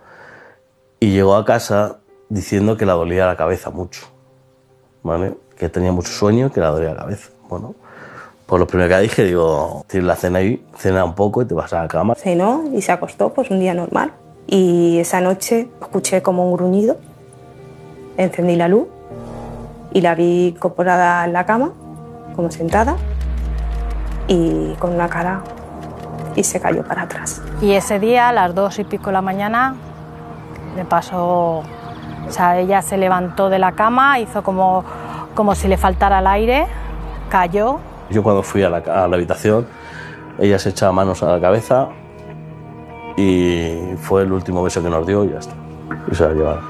Y 0.99 1.13
llegó 1.13 1.37
a 1.37 1.45
casa 1.45 2.01
diciendo 2.29 2.77
que 2.77 2.85
la 2.85 2.95
dolía 2.95 3.27
la 3.27 3.37
cabeza 3.37 3.71
mucho, 3.71 4.09
¿vale? 5.05 5.37
Que 5.57 5.69
tenía 5.69 5.93
mucho 5.93 6.11
sueño 6.11 6.49
y 6.49 6.51
que 6.51 6.59
la 6.59 6.71
dolía 6.71 6.95
la 6.95 7.03
cabeza. 7.03 7.31
Bueno, 7.49 7.77
pues 8.53 8.61
lo 8.61 8.67
primero 8.67 8.95
que 8.95 9.01
dije, 9.01 9.25
digo, 9.25 9.83
tienes 9.87 10.07
la 10.07 10.15
cena 10.15 10.41
ahí, 10.41 10.63
cena 10.77 11.07
un 11.07 11.15
poco 11.15 11.41
y 11.41 11.47
te 11.47 11.55
vas 11.55 11.73
a 11.73 11.85
la 11.85 11.89
cama. 11.89 12.15
Cenó 12.15 12.65
y 12.75 12.83
se 12.83 12.93
acostó, 12.93 13.33
pues 13.33 13.51
un 13.51 13.59
día 13.61 13.73
normal. 13.73 14.13
Y 14.47 14.99
esa 14.99 15.23
noche 15.23 15.71
escuché 15.81 16.21
como 16.21 16.47
un 16.47 16.55
gruñido, 16.55 16.99
encendí 18.19 18.57
la 18.57 18.69
luz 18.69 18.89
y 19.95 20.03
la 20.03 20.15
vi 20.15 20.49
incorporada 20.49 21.25
en 21.25 21.33
la 21.33 21.47
cama, 21.47 21.73
como 22.37 22.51
sentada, 22.51 22.97
y 24.29 24.75
con 24.75 24.93
una 24.93 25.09
cara 25.09 25.41
y 26.37 26.45
se 26.45 26.61
cayó 26.61 26.85
para 26.85 27.05
atrás. 27.05 27.41
Y 27.63 27.73
ese 27.73 27.99
día, 27.99 28.29
a 28.29 28.33
las 28.35 28.55
dos 28.55 28.79
y 28.79 28.85
pico 28.85 29.07
de 29.07 29.13
la 29.13 29.23
mañana, 29.23 29.77
le 30.77 30.85
pasó, 30.85 31.61
o 31.61 32.29
sea, 32.29 32.59
ella 32.59 32.83
se 32.83 32.99
levantó 32.99 33.49
de 33.49 33.59
la 33.59 33.73
cama, 33.73 34.19
hizo 34.19 34.43
como, 34.43 34.85
como 35.35 35.55
si 35.55 35.69
le 35.69 35.79
faltara 35.79 36.19
el 36.19 36.27
aire, 36.27 36.67
cayó 37.31 37.81
Yo 38.13 38.23
cuando 38.23 38.43
fui 38.43 38.63
a 38.63 38.71
la, 38.71 38.79
a 38.79 39.09
la 39.09 39.17
habitación, 39.17 39.67
ella 40.39 40.59
se 40.59 40.71
echaba 40.71 40.93
manos 40.93 41.23
a 41.23 41.33
la 41.33 41.41
cabeza 41.41 41.89
y 43.17 43.95
fue 44.01 44.23
el 44.23 44.33
último 44.33 44.63
beso 44.63 44.83
que 44.83 44.91
nos 44.91 45.07
dio 45.07 45.25
y 45.25 45.31
ya 45.31 45.39
está. 45.39 45.55
Y 46.11 46.15
se 46.15 46.25
la 46.25 46.35
llevaron. 46.35 46.65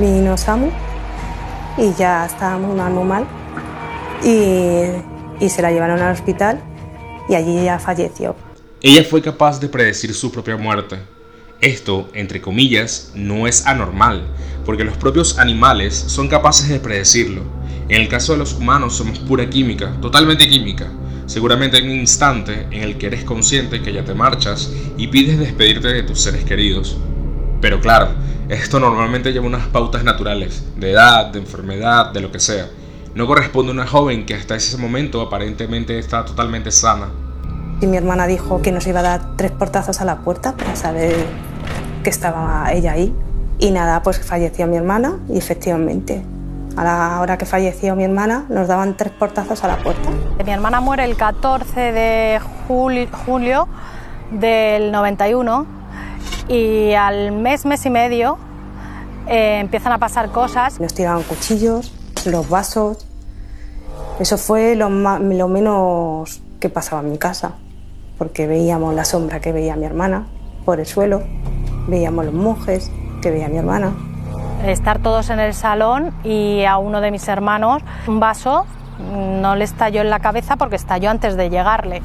Vino 0.00 0.36
Samu 0.36 0.70
y 1.76 1.92
ya 1.94 2.26
estaba 2.26 2.58
muy 2.58 2.76
mal, 2.76 2.92
muy 2.92 3.04
mal. 3.04 3.24
Y, 4.22 5.44
y 5.44 5.48
se 5.48 5.62
la 5.62 5.70
llevaron 5.70 6.00
al 6.00 6.12
hospital 6.12 6.60
y 7.28 7.34
allí 7.34 7.64
ya 7.64 7.78
falleció. 7.78 8.34
Ella 8.80 9.04
fue 9.04 9.22
capaz 9.22 9.60
de 9.60 9.68
predecir 9.68 10.14
su 10.14 10.30
propia 10.30 10.56
muerte. 10.56 10.98
Esto, 11.60 12.08
entre 12.12 12.40
comillas, 12.40 13.10
no 13.16 13.48
es 13.48 13.66
anormal, 13.66 14.22
porque 14.64 14.84
los 14.84 14.96
propios 14.96 15.38
animales 15.38 15.94
son 15.94 16.28
capaces 16.28 16.68
de 16.68 16.78
predecirlo. 16.78 17.42
En 17.88 18.02
el 18.02 18.08
caso 18.08 18.32
de 18.32 18.38
los 18.38 18.52
humanos 18.52 18.96
somos 18.96 19.18
pura 19.18 19.48
química, 19.48 19.92
totalmente 20.00 20.46
química. 20.46 20.90
Seguramente 21.24 21.78
hay 21.78 21.84
un 21.84 21.98
instante 21.98 22.66
en 22.70 22.82
el 22.82 22.98
que 22.98 23.06
eres 23.06 23.24
consciente 23.24 23.80
que 23.82 23.92
ya 23.92 24.04
te 24.04 24.14
marchas 24.14 24.70
y 24.96 25.08
pides 25.08 25.38
despedirte 25.38 25.88
de 25.88 26.02
tus 26.02 26.20
seres 26.20 26.44
queridos. 26.44 26.98
Pero 27.60 27.80
claro, 27.80 28.10
esto 28.48 28.78
normalmente 28.78 29.32
lleva 29.32 29.46
unas 29.46 29.66
pautas 29.68 30.04
naturales, 30.04 30.64
de 30.76 30.92
edad, 30.92 31.26
de 31.26 31.38
enfermedad, 31.38 32.12
de 32.12 32.20
lo 32.20 32.30
que 32.30 32.40
sea. 32.40 32.68
No 33.14 33.26
corresponde 33.26 33.70
a 33.70 33.74
una 33.74 33.86
joven 33.86 34.26
que 34.26 34.34
hasta 34.34 34.54
ese 34.54 34.76
momento 34.76 35.20
aparentemente 35.20 35.98
está 35.98 36.24
totalmente 36.24 36.70
sana. 36.70 37.08
Y 37.80 37.86
mi 37.86 37.96
hermana 37.96 38.26
dijo 38.26 38.60
que 38.60 38.70
nos 38.70 38.86
iba 38.86 39.00
a 39.00 39.02
dar 39.02 39.36
tres 39.36 39.50
portazos 39.50 40.00
a 40.00 40.04
la 40.04 40.18
puerta 40.20 40.56
para 40.56 40.76
saber 40.76 41.14
que 42.04 42.10
estaba 42.10 42.70
ella 42.72 42.92
ahí. 42.92 43.14
Y 43.58 43.70
nada, 43.70 44.02
pues 44.02 44.18
falleció 44.18 44.66
mi 44.66 44.76
hermana 44.76 45.18
y 45.28 45.38
efectivamente, 45.38 46.22
a 46.78 46.84
la 46.84 47.20
hora 47.20 47.36
que 47.38 47.44
falleció 47.46 47.96
mi 47.96 48.04
hermana, 48.04 48.44
nos 48.48 48.68
daban 48.68 48.96
tres 48.96 49.12
portazos 49.12 49.64
a 49.64 49.68
la 49.68 49.76
puerta. 49.78 50.08
Mi 50.44 50.50
hermana 50.52 50.80
muere 50.80 51.04
el 51.04 51.16
14 51.16 51.80
de 51.92 52.40
juli- 52.68 53.08
julio 53.26 53.66
del 54.30 54.92
91 54.92 55.66
y 56.48 56.92
al 56.94 57.32
mes, 57.32 57.66
mes 57.66 57.84
y 57.86 57.90
medio 57.90 58.38
eh, 59.26 59.58
empiezan 59.60 59.92
a 59.92 59.98
pasar 59.98 60.30
cosas. 60.30 60.78
Nos 60.80 60.94
tiraban 60.94 61.22
cuchillos, 61.24 61.92
los 62.26 62.48
vasos. 62.48 63.04
Eso 64.20 64.38
fue 64.38 64.74
lo, 64.74 64.88
lo 64.88 65.48
menos 65.48 66.40
que 66.60 66.68
pasaba 66.68 67.02
en 67.02 67.10
mi 67.12 67.18
casa, 67.18 67.52
porque 68.18 68.46
veíamos 68.46 68.94
la 68.94 69.04
sombra 69.04 69.40
que 69.40 69.52
veía 69.52 69.76
mi 69.76 69.84
hermana 69.84 70.26
por 70.64 70.80
el 70.80 70.86
suelo, 70.86 71.22
veíamos 71.86 72.24
los 72.24 72.34
monjes 72.34 72.90
que 73.22 73.30
veía 73.30 73.48
mi 73.48 73.58
hermana. 73.58 73.92
Estar 74.64 74.98
todos 74.98 75.30
en 75.30 75.40
el 75.40 75.54
salón 75.54 76.12
y 76.24 76.64
a 76.64 76.78
uno 76.78 77.00
de 77.00 77.10
mis 77.10 77.26
hermanos 77.28 77.82
un 78.06 78.20
vaso 78.20 78.66
no 78.98 79.54
le 79.54 79.64
estalló 79.64 80.00
en 80.00 80.10
la 80.10 80.18
cabeza 80.18 80.56
porque 80.56 80.76
estalló 80.76 81.10
antes 81.10 81.36
de 81.36 81.48
llegarle. 81.48 82.02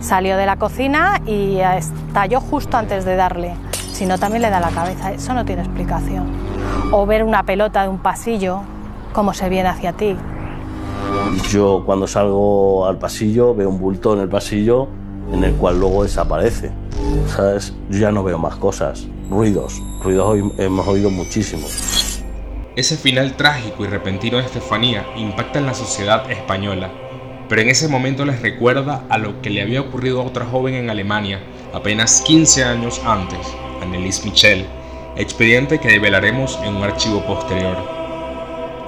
Salió 0.00 0.36
de 0.36 0.46
la 0.46 0.56
cocina 0.56 1.20
y 1.26 1.58
estalló 1.58 2.40
justo 2.40 2.76
antes 2.76 3.04
de 3.04 3.16
darle. 3.16 3.54
Si 3.92 4.06
no, 4.06 4.18
también 4.18 4.42
le 4.42 4.50
da 4.50 4.60
la 4.60 4.70
cabeza. 4.70 5.12
Eso 5.12 5.34
no 5.34 5.44
tiene 5.44 5.62
explicación. 5.62 6.26
O 6.92 7.06
ver 7.06 7.24
una 7.24 7.42
pelota 7.42 7.82
de 7.82 7.88
un 7.88 7.98
pasillo, 7.98 8.60
cómo 9.12 9.32
se 9.32 9.48
viene 9.48 9.68
hacia 9.68 9.92
ti. 9.92 10.16
Yo 11.50 11.82
cuando 11.84 12.06
salgo 12.06 12.86
al 12.86 12.98
pasillo 12.98 13.54
veo 13.54 13.68
un 13.68 13.80
bulto 13.80 14.14
en 14.14 14.20
el 14.20 14.28
pasillo 14.28 14.88
en 15.32 15.44
el 15.44 15.54
cual 15.54 15.80
luego 15.80 16.02
desaparece. 16.02 16.70
¿Sabes? 17.28 17.74
Yo 17.88 17.98
ya 17.98 18.12
no 18.12 18.22
veo 18.22 18.38
más 18.38 18.56
cosas. 18.56 19.06
Ruidos. 19.30 19.82
Ruidos 20.02 20.52
hemos 20.56 20.88
oído 20.88 21.10
muchísimo. 21.10 21.66
Ese 22.76 22.96
final 22.96 23.36
trágico 23.36 23.84
y 23.84 23.88
repentino 23.88 24.38
de 24.38 24.44
Estefanía 24.44 25.04
impacta 25.16 25.58
en 25.58 25.66
la 25.66 25.74
sociedad 25.74 26.30
española, 26.30 26.90
pero 27.46 27.60
en 27.60 27.68
ese 27.68 27.88
momento 27.88 28.24
les 28.24 28.40
recuerda 28.40 29.04
a 29.10 29.18
lo 29.18 29.42
que 29.42 29.50
le 29.50 29.60
había 29.60 29.82
ocurrido 29.82 30.22
a 30.22 30.24
otra 30.24 30.46
joven 30.46 30.74
en 30.74 30.88
Alemania 30.88 31.40
apenas 31.74 32.22
15 32.22 32.64
años 32.64 33.02
antes, 33.04 33.54
Annelies 33.82 34.24
Michel, 34.24 34.66
expediente 35.16 35.78
que 35.78 35.88
develaremos 35.88 36.58
en 36.64 36.76
un 36.76 36.84
archivo 36.84 37.22
posterior. 37.26 37.76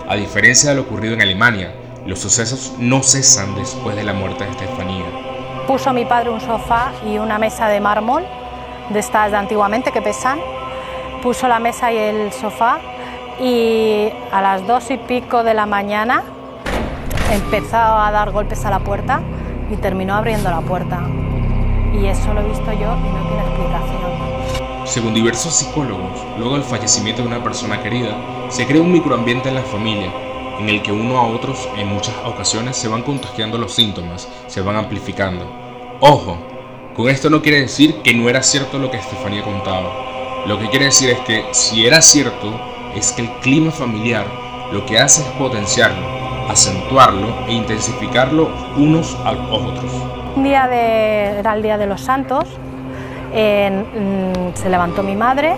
A 0.09 0.17
diferencia 0.17 0.71
de 0.71 0.77
lo 0.77 0.83
ocurrido 0.83 1.15
en 1.15 1.21
Alemania, 1.21 1.75
los 2.07 2.19
sucesos 2.19 2.73
no 2.79 3.03
cesan 3.03 3.55
después 3.57 3.95
de 3.95 4.05
la 4.05 4.15
muerte 4.15 4.45
de 4.45 4.51
Estefanía. 4.53 5.05
Puso 5.67 5.93
mi 5.93 6.07
padre 6.07 6.31
un 6.31 6.41
sofá 6.41 6.93
y 7.07 7.19
una 7.19 7.39
mesa 7.39 7.69
de 7.69 7.81
mármol, 7.81 8.25
de 8.91 8.99
estas 8.99 9.31
de 9.31 9.37
antiguamente 9.37 9.93
que 9.93 10.03
pesan. 10.03 10.39
Puso 11.23 11.49
la 11.49 11.59
mesa 11.59 11.93
y 11.93 11.97
el 11.97 12.33
sofá 12.33 12.79
y 13.41 14.11
a 14.33 14.43
las 14.43 14.67
dos 14.67 14.91
y 14.91 14.99
pico 14.99 15.43
de 15.43 15.55
la 15.55 15.67
mañana 15.67 16.23
empezó 17.33 17.77
a 17.77 18.11
dar 18.11 18.31
golpes 18.31 18.65
a 18.65 18.71
la 18.71 18.81
puerta 18.81 19.23
y 19.71 19.77
terminó 19.77 20.15
abriendo 20.15 20.51
la 20.51 20.61
puerta. 20.61 21.01
Y 21.93 22.07
eso 22.07 22.33
lo 22.35 22.41
he 22.41 22.49
visto 22.49 22.73
yo 22.73 22.97
y 22.97 23.11
no 23.11 23.29
tiene 23.29 23.43
explicación. 23.43 24.01
Según 24.85 25.15
diversos 25.15 25.55
psicólogos, 25.55 26.25
luego 26.39 26.55
del 26.55 26.65
fallecimiento 26.65 27.23
de 27.23 27.29
una 27.29 27.43
persona 27.43 27.83
querida, 27.83 28.17
se 28.49 28.67
crea 28.67 28.83
un 28.83 28.93
microambiente 28.93 29.49
en 29.49 29.55
la 29.55 29.63
familia 29.63 30.11
en 30.59 30.69
el 30.69 30.83
que 30.83 30.93
uno 30.93 31.19
a 31.19 31.27
otros 31.27 31.69
en 31.77 31.89
muchas 31.89 32.15
ocasiones 32.27 32.77
se 32.77 32.89
van 32.89 33.03
contagiando 33.03 33.57
los 33.57 33.75
síntomas, 33.75 34.29
se 34.47 34.61
van 34.61 34.77
amplificando. 34.77 35.47
Ojo, 36.01 36.37
con 36.95 37.09
esto 37.09 37.31
no 37.31 37.43
quiere 37.43 37.61
decir 37.61 37.97
que 38.03 38.15
no 38.15 38.29
era 38.29 38.43
cierto 38.43 38.79
lo 38.79 38.91
que 38.91 38.99
Estefanía 38.99 39.43
contaba. 39.43 40.45
Lo 40.47 40.59
que 40.59 40.69
quiere 40.69 40.87
decir 40.87 41.11
es 41.11 41.19
que 41.21 41.45
si 41.53 41.87
era 41.87 42.01
cierto, 42.01 42.53
es 42.95 43.13
que 43.13 43.23
el 43.23 43.31
clima 43.41 43.71
familiar 43.71 44.25
lo 44.73 44.85
que 44.87 44.99
hace 44.99 45.23
es 45.23 45.29
potenciarlo, 45.31 46.07
acentuarlo 46.49 47.47
e 47.47 47.53
intensificarlo 47.53 48.51
unos 48.77 49.17
a 49.25 49.33
los 49.33 49.51
otros. 49.51 49.93
Un 50.37 50.45
día 50.45 50.67
era 50.67 51.55
el 51.55 51.63
día 51.63 51.77
de 51.77 51.87
los 51.87 52.01
santos, 52.01 52.45
mm, 53.33 54.55
se 54.55 54.69
levantó 54.69 55.03
mi 55.03 55.17
madre 55.17 55.55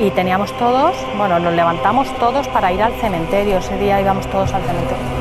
y 0.00 0.10
teníamos 0.10 0.52
todos, 0.58 0.94
bueno, 1.16 1.38
nos 1.38 1.54
levantamos 1.54 2.08
todos 2.18 2.48
para 2.48 2.72
ir 2.72 2.82
al 2.82 2.92
cementerio, 2.94 3.58
ese 3.58 3.76
día 3.78 4.00
íbamos 4.00 4.26
todos 4.28 4.52
al 4.52 4.62
cementerio. 4.62 5.20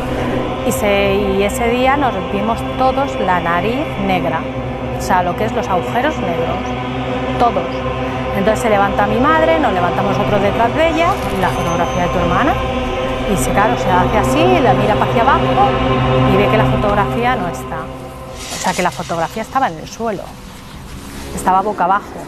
Y, 0.65 1.43
ese 1.43 1.69
día 1.69 1.97
nos 1.97 2.13
vimos 2.31 2.59
todos 2.77 3.19
la 3.21 3.39
nariz 3.39 3.85
negra, 4.05 4.41
sea, 5.01 5.23
lo 5.23 5.35
que 5.35 5.45
es 5.45 5.51
los 5.53 5.67
agujeros 5.67 6.15
negros, 6.17 6.57
todos. 7.39 7.63
Entonces 8.37 8.59
se 8.61 8.69
levanta 8.69 9.05
mi 9.07 9.19
madre, 9.19 9.59
nos 9.59 9.73
levantamos 9.73 10.17
nosotros 10.17 10.41
detrás 10.41 10.73
de 10.75 10.89
ella, 10.89 11.09
la 11.41 11.49
fotografía 11.49 12.03
de 12.03 12.09
tu 12.09 12.19
hermana, 12.19 12.53
y 13.31 13.37
se, 13.37 13.51
claro, 13.51 13.77
se 13.77 13.89
hace 13.89 14.17
así, 14.17 14.61
la 14.61 14.73
mira 14.73 14.95
para 14.95 15.11
hacia 15.11 15.21
abajo 15.21 15.43
y 16.33 16.37
ve 16.37 16.47
que 16.49 16.57
la 16.57 16.65
fotografía 16.65 17.35
no 17.35 17.47
está. 17.47 17.79
O 17.79 18.61
sea, 18.61 18.73
que 18.73 18.81
la 18.81 18.91
fotografía 18.91 19.43
estaba 19.43 19.67
en 19.67 19.77
el 19.77 19.87
suelo, 19.87 20.23
estaba 21.35 21.61
boca 21.61 21.85
abajo. 21.85 22.19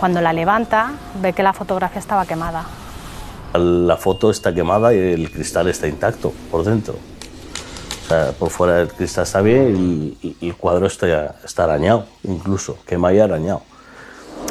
Cuando 0.00 0.20
la 0.20 0.32
levanta, 0.32 0.92
ve 1.20 1.32
que 1.32 1.42
la 1.42 1.52
fotografía 1.52 1.98
estaba 1.98 2.24
quemada. 2.24 2.64
La 3.54 3.96
foto 3.96 4.30
está 4.30 4.54
quemada 4.54 4.94
y 4.94 4.98
el 4.98 5.30
cristal 5.30 5.68
está 5.68 5.88
intacto 5.88 6.32
por 6.50 6.64
dentro. 6.64 6.94
Por 8.38 8.50
fuera 8.50 8.80
el 8.80 8.88
cristal 8.88 9.24
está 9.24 9.42
bien 9.42 10.16
y, 10.22 10.36
el 10.40 10.56
cuadro 10.56 10.86
está, 10.86 11.36
está 11.44 11.64
arañado, 11.64 12.06
incluso, 12.24 12.78
quema 12.86 13.12
y 13.12 13.18
arañado. 13.18 13.62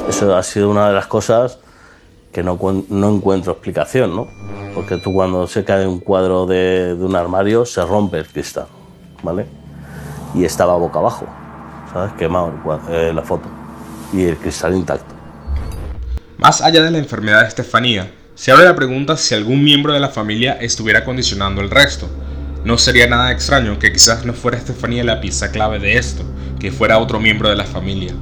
Eso 0.07 0.35
ha 0.35 0.43
sido 0.43 0.69
una 0.69 0.87
de 0.87 0.93
las 0.93 1.07
cosas 1.07 1.59
que 2.31 2.43
no, 2.43 2.59
no 2.89 3.15
encuentro 3.15 3.53
explicación, 3.53 4.15
¿no? 4.15 4.27
Porque 4.75 4.97
tú 4.97 5.11
cuando 5.11 5.47
se 5.47 5.63
cae 5.63 5.87
un 5.87 5.99
cuadro 5.99 6.45
de, 6.45 6.95
de, 6.95 7.03
un 7.03 7.15
armario 7.15 7.65
se 7.65 7.83
rompe 7.83 8.19
el 8.19 8.27
cristal, 8.27 8.67
¿vale? 9.23 9.47
Y 10.35 10.45
estaba 10.45 10.77
boca 10.77 10.99
abajo, 10.99 11.25
¿sabes? 11.91 12.13
Quemado 12.13 12.53
eh, 12.89 13.11
la 13.13 13.23
foto 13.23 13.47
y 14.13 14.23
el 14.23 14.37
cristal 14.37 14.75
intacto. 14.75 15.15
Más 16.37 16.61
allá 16.61 16.83
de 16.83 16.91
la 16.91 16.99
enfermedad 16.99 17.41
de 17.41 17.47
Estefanía, 17.47 18.11
se 18.35 18.51
abre 18.51 18.65
la 18.65 18.75
pregunta 18.75 19.17
si 19.17 19.33
algún 19.33 19.63
miembro 19.63 19.93
de 19.93 19.99
la 19.99 20.09
familia 20.09 20.59
estuviera 20.61 21.03
condicionando 21.03 21.61
el 21.61 21.71
resto. 21.71 22.07
No 22.67 22.77
sería 22.77 23.07
nada 23.07 23.31
extraño 23.31 23.79
que 23.79 23.93
quizás 23.93 24.25
no 24.25 24.33
fuera 24.33 24.57
Estefanía 24.57 25.01
la 25.01 25.21
pieza 25.21 25.51
clave 25.51 25.79
de 25.79 25.97
esto, 25.97 26.25
que 26.59 26.69
fuera 26.69 26.99
otro 26.99 27.17
miembro 27.17 27.47
de 27.47 27.55
la 27.55 27.63
familia. 27.63 28.13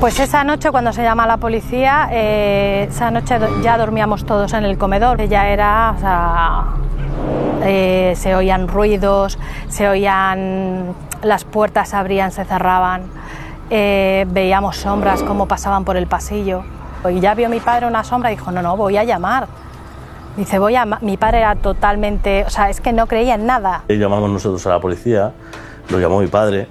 Pues 0.00 0.18
esa 0.18 0.42
noche 0.42 0.72
cuando 0.72 0.92
se 0.92 1.04
llama 1.04 1.24
la 1.24 1.36
policía, 1.36 2.08
eh, 2.10 2.88
esa 2.90 3.12
noche 3.12 3.38
ya 3.62 3.78
dormíamos 3.78 4.26
todos 4.26 4.54
en 4.54 4.64
el 4.64 4.76
comedor. 4.76 5.20
Ella 5.20 5.48
era, 5.50 6.64
eh, 7.62 8.14
se 8.16 8.34
oían 8.34 8.66
ruidos, 8.66 9.38
se 9.68 9.88
oían, 9.88 10.96
las 11.22 11.44
puertas 11.44 11.90
se 11.90 11.94
abrían, 11.94 12.32
se 12.32 12.44
cerraban, 12.44 13.02
eh, 13.70 14.26
veíamos 14.30 14.78
sombras 14.78 15.22
como 15.22 15.46
pasaban 15.46 15.84
por 15.84 15.96
el 15.96 16.08
pasillo. 16.08 16.64
Y 17.08 17.20
ya 17.20 17.36
vio 17.36 17.48
mi 17.48 17.60
padre 17.60 17.86
una 17.86 18.02
sombra 18.02 18.32
y 18.32 18.34
dijo, 18.34 18.50
no, 18.50 18.62
no, 18.62 18.76
voy 18.76 18.96
a 18.96 19.04
llamar. 19.04 19.46
Dice, 20.36 20.58
voy 20.58 20.76
a... 20.76 20.86
Mi 21.00 21.16
padre 21.16 21.38
era 21.38 21.56
totalmente... 21.56 22.44
O 22.46 22.50
sea, 22.50 22.70
es 22.70 22.80
que 22.80 22.92
no 22.92 23.06
creía 23.06 23.34
en 23.34 23.46
nada. 23.46 23.84
Llamamos 23.88 24.30
nosotros 24.30 24.66
a 24.66 24.70
la 24.70 24.80
policía, 24.80 25.32
lo 25.90 26.00
llamó 26.00 26.20
mi 26.20 26.28
padre 26.28 26.68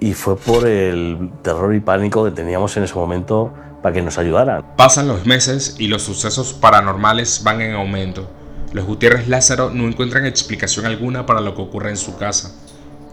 y 0.00 0.14
fue 0.14 0.36
por 0.36 0.66
el 0.66 1.30
terror 1.42 1.74
y 1.74 1.80
pánico 1.80 2.24
que 2.24 2.32
teníamos 2.32 2.76
en 2.76 2.84
ese 2.84 2.94
momento 2.94 3.52
para 3.82 3.94
que 3.94 4.02
nos 4.02 4.18
ayudaran. 4.18 4.64
Pasan 4.76 5.06
los 5.06 5.26
meses 5.26 5.76
y 5.78 5.88
los 5.88 6.02
sucesos 6.02 6.54
paranormales 6.54 7.42
van 7.44 7.60
en 7.60 7.74
aumento. 7.74 8.28
Los 8.72 8.86
Gutiérrez 8.86 9.28
Lázaro 9.28 9.70
no 9.70 9.86
encuentran 9.86 10.24
explicación 10.24 10.86
alguna 10.86 11.26
para 11.26 11.40
lo 11.40 11.54
que 11.54 11.62
ocurre 11.62 11.90
en 11.90 11.96
su 11.96 12.16
casa. 12.16 12.52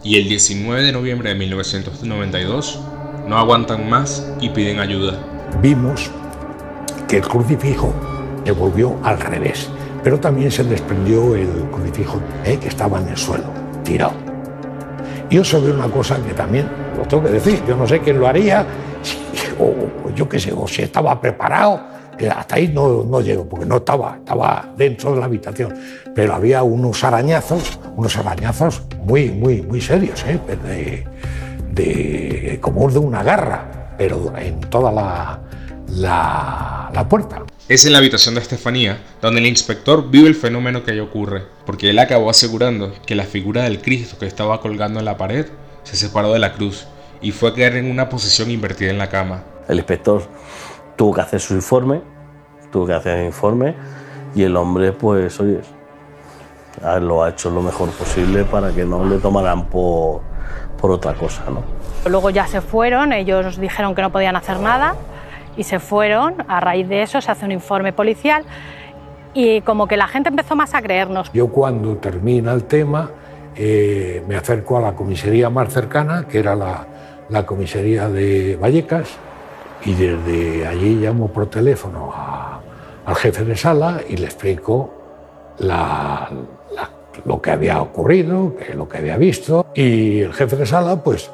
Y 0.02 0.16
el 0.18 0.28
19 0.28 0.82
de 0.82 0.92
noviembre 0.92 1.28
de 1.28 1.34
1992 1.34 2.80
no 3.28 3.36
aguantan 3.36 3.88
más 3.88 4.26
y 4.40 4.48
piden 4.48 4.80
ayuda. 4.80 5.18
Vimos 5.60 6.10
que 7.06 7.18
el 7.18 7.28
crucifijo 7.28 7.94
se 8.50 8.56
volvió 8.58 8.96
al 9.04 9.20
revés, 9.20 9.70
pero 10.02 10.18
también 10.18 10.50
se 10.50 10.64
desprendió 10.64 11.36
el 11.36 11.48
crucifijo 11.70 12.20
eh, 12.44 12.58
que 12.60 12.66
estaba 12.66 12.98
en 12.98 13.08
el 13.10 13.16
suelo, 13.16 13.44
tirado. 13.84 14.14
Y 15.30 15.40
yo 15.40 15.62
ve 15.62 15.70
una 15.70 15.86
cosa 15.86 16.16
que 16.20 16.34
también 16.34 16.68
lo 16.96 17.04
tengo 17.04 17.22
que 17.22 17.30
decir, 17.30 17.62
yo 17.64 17.76
no 17.76 17.86
sé 17.86 18.00
quién 18.00 18.18
lo 18.18 18.26
haría, 18.26 18.66
o 19.60 20.10
yo 20.16 20.28
qué 20.28 20.40
sé, 20.40 20.52
o 20.52 20.66
si 20.66 20.82
estaba 20.82 21.20
preparado, 21.20 21.80
hasta 22.36 22.56
ahí 22.56 22.66
no, 22.66 23.04
no 23.04 23.20
llego, 23.20 23.48
porque 23.48 23.66
no 23.66 23.76
estaba, 23.76 24.16
estaba 24.16 24.68
dentro 24.76 25.14
de 25.14 25.20
la 25.20 25.26
habitación, 25.26 25.72
pero 26.12 26.34
había 26.34 26.64
unos 26.64 27.04
arañazos, 27.04 27.78
unos 27.96 28.16
arañazos 28.16 28.82
muy, 29.04 29.30
muy, 29.30 29.62
muy 29.62 29.80
serios, 29.80 30.24
¿eh? 30.26 30.40
de, 30.64 31.06
de, 31.72 32.58
como 32.60 32.90
de 32.90 32.98
una 32.98 33.22
garra, 33.22 33.94
pero 33.96 34.32
en 34.36 34.58
toda 34.58 34.90
la, 34.90 35.38
la, 35.92 37.06
puerta. 37.08 37.42
Es 37.68 37.84
en 37.84 37.92
la 37.92 37.98
habitación 37.98 38.34
de 38.34 38.40
Estefanía 38.40 39.00
donde 39.20 39.40
el 39.40 39.46
inspector 39.46 40.10
vive 40.10 40.28
el 40.28 40.34
fenómeno 40.34 40.84
que 40.84 40.92
ahí 40.92 41.00
ocurre, 41.00 41.44
porque 41.66 41.90
él 41.90 41.98
acabó 41.98 42.30
asegurando 42.30 42.92
que 43.06 43.14
la 43.14 43.24
figura 43.24 43.62
del 43.62 43.80
Cristo 43.80 44.16
que 44.18 44.26
estaba 44.26 44.60
colgando 44.60 44.98
en 44.98 45.04
la 45.04 45.16
pared 45.16 45.46
se 45.82 45.96
separó 45.96 46.32
de 46.32 46.38
la 46.38 46.52
cruz 46.52 46.86
y 47.20 47.32
fue 47.32 47.50
a 47.50 47.54
quedar 47.54 47.76
en 47.76 47.90
una 47.90 48.08
posición 48.08 48.50
invertida 48.50 48.90
en 48.90 48.98
la 48.98 49.08
cama. 49.08 49.42
El 49.68 49.78
inspector 49.78 50.22
tuvo 50.96 51.14
que 51.14 51.20
hacer 51.20 51.40
su 51.40 51.54
informe, 51.54 52.02
tuvo 52.70 52.86
que 52.86 52.94
hacer 52.94 53.18
el 53.18 53.26
informe 53.26 53.74
y 54.34 54.42
el 54.42 54.56
hombre, 54.56 54.92
pues, 54.92 55.38
oye, 55.40 55.60
lo 57.00 57.24
ha 57.24 57.30
hecho 57.30 57.50
lo 57.50 57.62
mejor 57.62 57.90
posible 57.90 58.44
para 58.44 58.72
que 58.72 58.84
no 58.84 59.04
le 59.04 59.18
tomaran 59.18 59.66
por, 59.66 60.22
por 60.80 60.90
otra 60.92 61.14
cosa, 61.14 61.42
¿no? 61.50 61.62
Luego 62.08 62.30
ya 62.30 62.46
se 62.46 62.60
fueron, 62.60 63.12
ellos 63.12 63.58
dijeron 63.58 63.94
que 63.94 64.02
no 64.02 64.10
podían 64.10 64.36
hacer 64.36 64.60
nada 64.60 64.94
y 65.56 65.64
se 65.64 65.78
fueron. 65.78 66.34
A 66.48 66.60
raíz 66.60 66.88
de 66.88 67.02
eso 67.02 67.20
se 67.20 67.30
hace 67.30 67.44
un 67.44 67.52
informe 67.52 67.92
policial 67.92 68.44
y 69.34 69.60
como 69.62 69.86
que 69.86 69.96
la 69.96 70.08
gente 70.08 70.28
empezó 70.28 70.56
más 70.56 70.74
a 70.74 70.82
creernos. 70.82 71.30
Yo 71.32 71.48
cuando 71.48 71.96
termina 71.96 72.52
el 72.52 72.64
tema 72.64 73.10
eh, 73.56 74.22
me 74.26 74.36
acerco 74.36 74.78
a 74.78 74.80
la 74.80 74.94
comisaría 74.94 75.50
más 75.50 75.72
cercana, 75.72 76.26
que 76.28 76.38
era 76.38 76.54
la, 76.54 76.86
la 77.28 77.44
comisaría 77.44 78.08
de 78.08 78.56
Vallecas, 78.56 79.08
y 79.84 79.94
desde 79.94 80.66
allí 80.66 80.96
llamo 80.96 81.28
por 81.28 81.48
teléfono 81.48 82.12
al 83.04 83.16
jefe 83.16 83.44
de 83.44 83.56
sala 83.56 84.00
y 84.08 84.16
le 84.16 84.26
explico 84.26 84.94
lo 87.24 87.42
que 87.42 87.50
había 87.50 87.82
ocurrido, 87.82 88.54
lo 88.74 88.88
que 88.88 88.98
había 88.98 89.16
visto, 89.16 89.66
y 89.74 90.20
el 90.20 90.32
jefe 90.32 90.56
de 90.56 90.66
sala 90.66 90.96
pues 90.96 91.30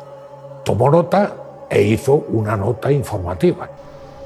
tomó 0.64 0.90
nota 0.90 1.34
e 1.68 1.82
hizo 1.82 2.26
una 2.28 2.56
nota 2.56 2.90
informativa. 2.90 3.68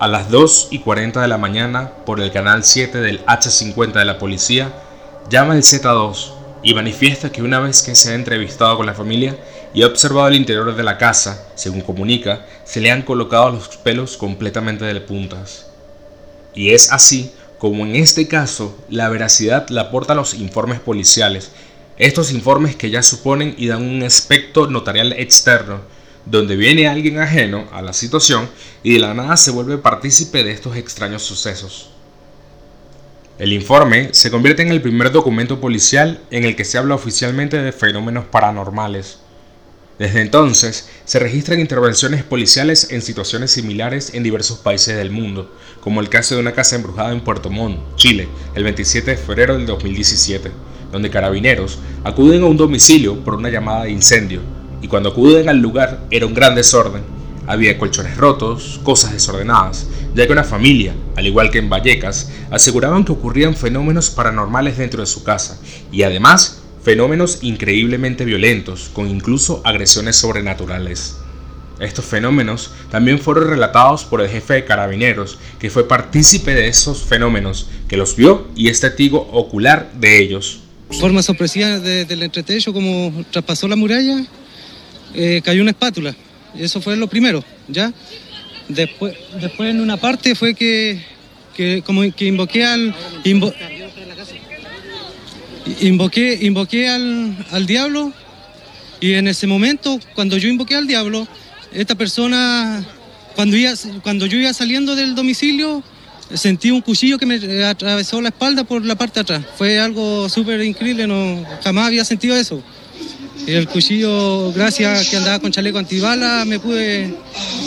A 0.00 0.08
las 0.08 0.30
2 0.30 0.68
y 0.70 0.78
40 0.78 1.20
de 1.20 1.28
la 1.28 1.36
mañana, 1.36 1.92
por 2.06 2.22
el 2.22 2.32
canal 2.32 2.64
7 2.64 3.02
del 3.02 3.22
H50 3.26 3.92
de 3.92 4.06
la 4.06 4.16
policía, 4.16 4.72
llama 5.28 5.54
el 5.54 5.62
Z2 5.62 6.32
y 6.62 6.72
manifiesta 6.72 7.30
que 7.30 7.42
una 7.42 7.60
vez 7.60 7.82
que 7.82 7.94
se 7.94 8.12
ha 8.12 8.14
entrevistado 8.14 8.78
con 8.78 8.86
la 8.86 8.94
familia 8.94 9.36
y 9.74 9.82
ha 9.82 9.86
observado 9.86 10.28
el 10.28 10.36
interior 10.36 10.74
de 10.74 10.82
la 10.82 10.96
casa, 10.96 11.48
según 11.54 11.82
comunica, 11.82 12.46
se 12.64 12.80
le 12.80 12.90
han 12.90 13.02
colocado 13.02 13.50
los 13.50 13.76
pelos 13.76 14.16
completamente 14.16 14.86
de 14.86 15.00
puntas. 15.02 15.66
Y 16.54 16.70
es 16.70 16.90
así 16.92 17.34
como 17.58 17.84
en 17.84 17.94
este 17.94 18.26
caso 18.26 18.74
la 18.88 19.10
veracidad 19.10 19.68
la 19.68 19.82
aporta 19.82 20.14
los 20.14 20.32
informes 20.32 20.80
policiales, 20.80 21.50
estos 21.98 22.32
informes 22.32 22.74
que 22.74 22.88
ya 22.88 23.02
suponen 23.02 23.54
y 23.58 23.66
dan 23.66 23.82
un 23.82 24.02
aspecto 24.02 24.66
notarial 24.66 25.12
externo, 25.12 25.82
donde 26.26 26.56
viene 26.56 26.88
alguien 26.88 27.18
ajeno 27.18 27.66
a 27.72 27.82
la 27.82 27.92
situación 27.92 28.48
y 28.82 28.94
de 28.94 29.00
la 29.00 29.14
nada 29.14 29.36
se 29.36 29.50
vuelve 29.50 29.78
partícipe 29.78 30.44
de 30.44 30.52
estos 30.52 30.76
extraños 30.76 31.22
sucesos. 31.22 31.90
El 33.38 33.54
informe 33.54 34.10
se 34.12 34.30
convierte 34.30 34.60
en 34.62 34.68
el 34.68 34.82
primer 34.82 35.10
documento 35.12 35.60
policial 35.60 36.20
en 36.30 36.44
el 36.44 36.56
que 36.56 36.66
se 36.66 36.76
habla 36.76 36.94
oficialmente 36.94 37.56
de 37.56 37.72
fenómenos 37.72 38.26
paranormales. 38.26 39.18
Desde 39.98 40.20
entonces, 40.20 40.88
se 41.06 41.18
registran 41.18 41.60
intervenciones 41.60 42.22
policiales 42.22 42.88
en 42.90 43.02
situaciones 43.02 43.50
similares 43.50 44.12
en 44.14 44.22
diversos 44.22 44.58
países 44.58 44.96
del 44.96 45.10
mundo, 45.10 45.54
como 45.80 46.00
el 46.00 46.10
caso 46.10 46.34
de 46.34 46.40
una 46.42 46.52
casa 46.52 46.76
embrujada 46.76 47.12
en 47.12 47.22
Puerto 47.22 47.48
Montt, 47.50 47.96
Chile, 47.96 48.28
el 48.54 48.64
27 48.64 49.10
de 49.10 49.16
febrero 49.16 49.56
del 49.56 49.66
2017, 49.66 50.50
donde 50.92 51.10
carabineros 51.10 51.78
acuden 52.04 52.42
a 52.42 52.46
un 52.46 52.56
domicilio 52.56 53.24
por 53.24 53.34
una 53.34 53.48
llamada 53.48 53.84
de 53.84 53.90
incendio, 53.90 54.40
y 54.82 54.88
cuando 54.88 55.10
acuden 55.10 55.48
al 55.48 55.58
lugar 55.58 56.00
era 56.10 56.26
un 56.26 56.34
gran 56.34 56.54
desorden, 56.54 57.02
había 57.46 57.78
colchones 57.78 58.16
rotos, 58.16 58.80
cosas 58.84 59.12
desordenadas, 59.12 59.86
ya 60.14 60.26
que 60.26 60.32
una 60.32 60.44
familia, 60.44 60.94
al 61.16 61.26
igual 61.26 61.50
que 61.50 61.58
en 61.58 61.68
Vallecas, 61.68 62.30
aseguraban 62.50 63.04
que 63.04 63.12
ocurrían 63.12 63.56
fenómenos 63.56 64.10
paranormales 64.10 64.78
dentro 64.78 65.00
de 65.00 65.06
su 65.06 65.24
casa 65.24 65.60
y 65.90 66.02
además 66.02 66.62
fenómenos 66.82 67.38
increíblemente 67.42 68.24
violentos, 68.24 68.90
con 68.92 69.08
incluso 69.08 69.62
agresiones 69.64 70.16
sobrenaturales. 70.16 71.16
Estos 71.80 72.04
fenómenos 72.04 72.70
también 72.90 73.18
fueron 73.18 73.48
relatados 73.48 74.04
por 74.04 74.20
el 74.20 74.28
jefe 74.28 74.54
de 74.54 74.64
carabineros, 74.64 75.38
que 75.58 75.70
fue 75.70 75.88
partícipe 75.88 76.54
de 76.54 76.68
esos 76.68 77.02
fenómenos, 77.02 77.68
que 77.88 77.96
los 77.96 78.16
vio 78.16 78.48
y 78.54 78.68
es 78.68 78.80
testigo 78.80 79.28
ocular 79.32 79.90
de 79.94 80.18
ellos. 80.18 80.60
Forma 80.90 81.22
sorpresiva 81.22 81.78
del 81.78 82.22
entretecho, 82.22 82.72
como 82.72 83.24
traspasó 83.30 83.66
la 83.66 83.76
muralla, 83.76 84.26
eh, 85.14 85.40
cayó 85.44 85.62
una 85.62 85.70
espátula. 85.72 86.14
Eso 86.58 86.80
fue 86.80 86.96
lo 86.96 87.06
primero, 87.06 87.44
¿ya? 87.68 87.92
Después, 88.68 89.14
después 89.40 89.70
en 89.70 89.80
una 89.80 89.96
parte 89.96 90.34
fue 90.34 90.54
que, 90.54 91.00
como 91.84 92.02
que 92.12 92.26
invoqué 92.26 92.64
al... 92.64 92.94
invoqué 95.80 96.38
invoqué 96.40 96.88
al, 96.88 97.46
al 97.50 97.66
diablo 97.66 98.12
y 99.00 99.14
en 99.14 99.28
ese 99.28 99.46
momento, 99.46 99.98
cuando 100.14 100.36
yo 100.36 100.48
invoqué 100.48 100.76
al 100.76 100.86
diablo, 100.86 101.26
esta 101.72 101.94
persona, 101.94 102.84
cuando, 103.34 103.56
iba, 103.56 103.72
cuando 104.02 104.26
yo 104.26 104.38
iba 104.38 104.52
saliendo 104.52 104.94
del 104.94 105.14
domicilio, 105.14 105.82
sentí 106.34 106.70
un 106.70 106.82
cuchillo 106.82 107.18
que 107.18 107.24
me 107.24 107.64
atravesó 107.64 108.20
la 108.20 108.28
espalda 108.28 108.64
por 108.64 108.84
la 108.84 108.96
parte 108.96 109.14
de 109.14 109.20
atrás. 109.20 109.42
Fue 109.56 109.80
algo 109.80 110.28
súper 110.28 110.60
increíble, 110.62 111.06
no, 111.06 111.44
jamás 111.64 111.86
había 111.86 112.04
sentido 112.04 112.36
eso. 112.36 112.62
El 113.50 113.66
cuchillo, 113.66 114.52
gracias 114.52 115.10
que 115.10 115.16
andaba 115.16 115.40
con 115.40 115.50
chaleco 115.50 115.76
antibala, 115.76 116.44
me 116.46 116.60
pude, 116.60 117.12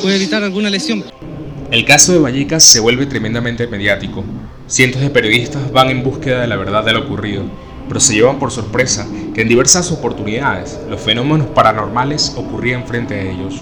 pude 0.01 0.15
evitar 0.15 0.41
alguna 0.41 0.69
lesión. 0.69 1.03
El 1.71 1.83
caso 1.83 2.13
de 2.13 2.19
Vallecas 2.19 2.63
se 2.63 2.79
vuelve 2.79 3.05
tremendamente 3.05 3.67
mediático. 3.67 4.23
Cientos 4.65 5.01
de 5.01 5.09
periodistas 5.09 5.73
van 5.73 5.89
en 5.89 6.01
búsqueda 6.01 6.39
de 6.39 6.47
la 6.47 6.55
verdad 6.55 6.85
de 6.85 6.93
lo 6.93 7.01
ocurrido, 7.01 7.43
pero 7.89 7.99
se 7.99 8.13
llevan 8.13 8.39
por 8.39 8.51
sorpresa 8.51 9.05
que 9.35 9.41
en 9.41 9.49
diversas 9.49 9.91
oportunidades 9.91 10.79
los 10.89 11.01
fenómenos 11.01 11.47
paranormales 11.47 12.31
ocurrían 12.37 12.87
frente 12.87 13.15
a 13.15 13.23
ellos. 13.23 13.55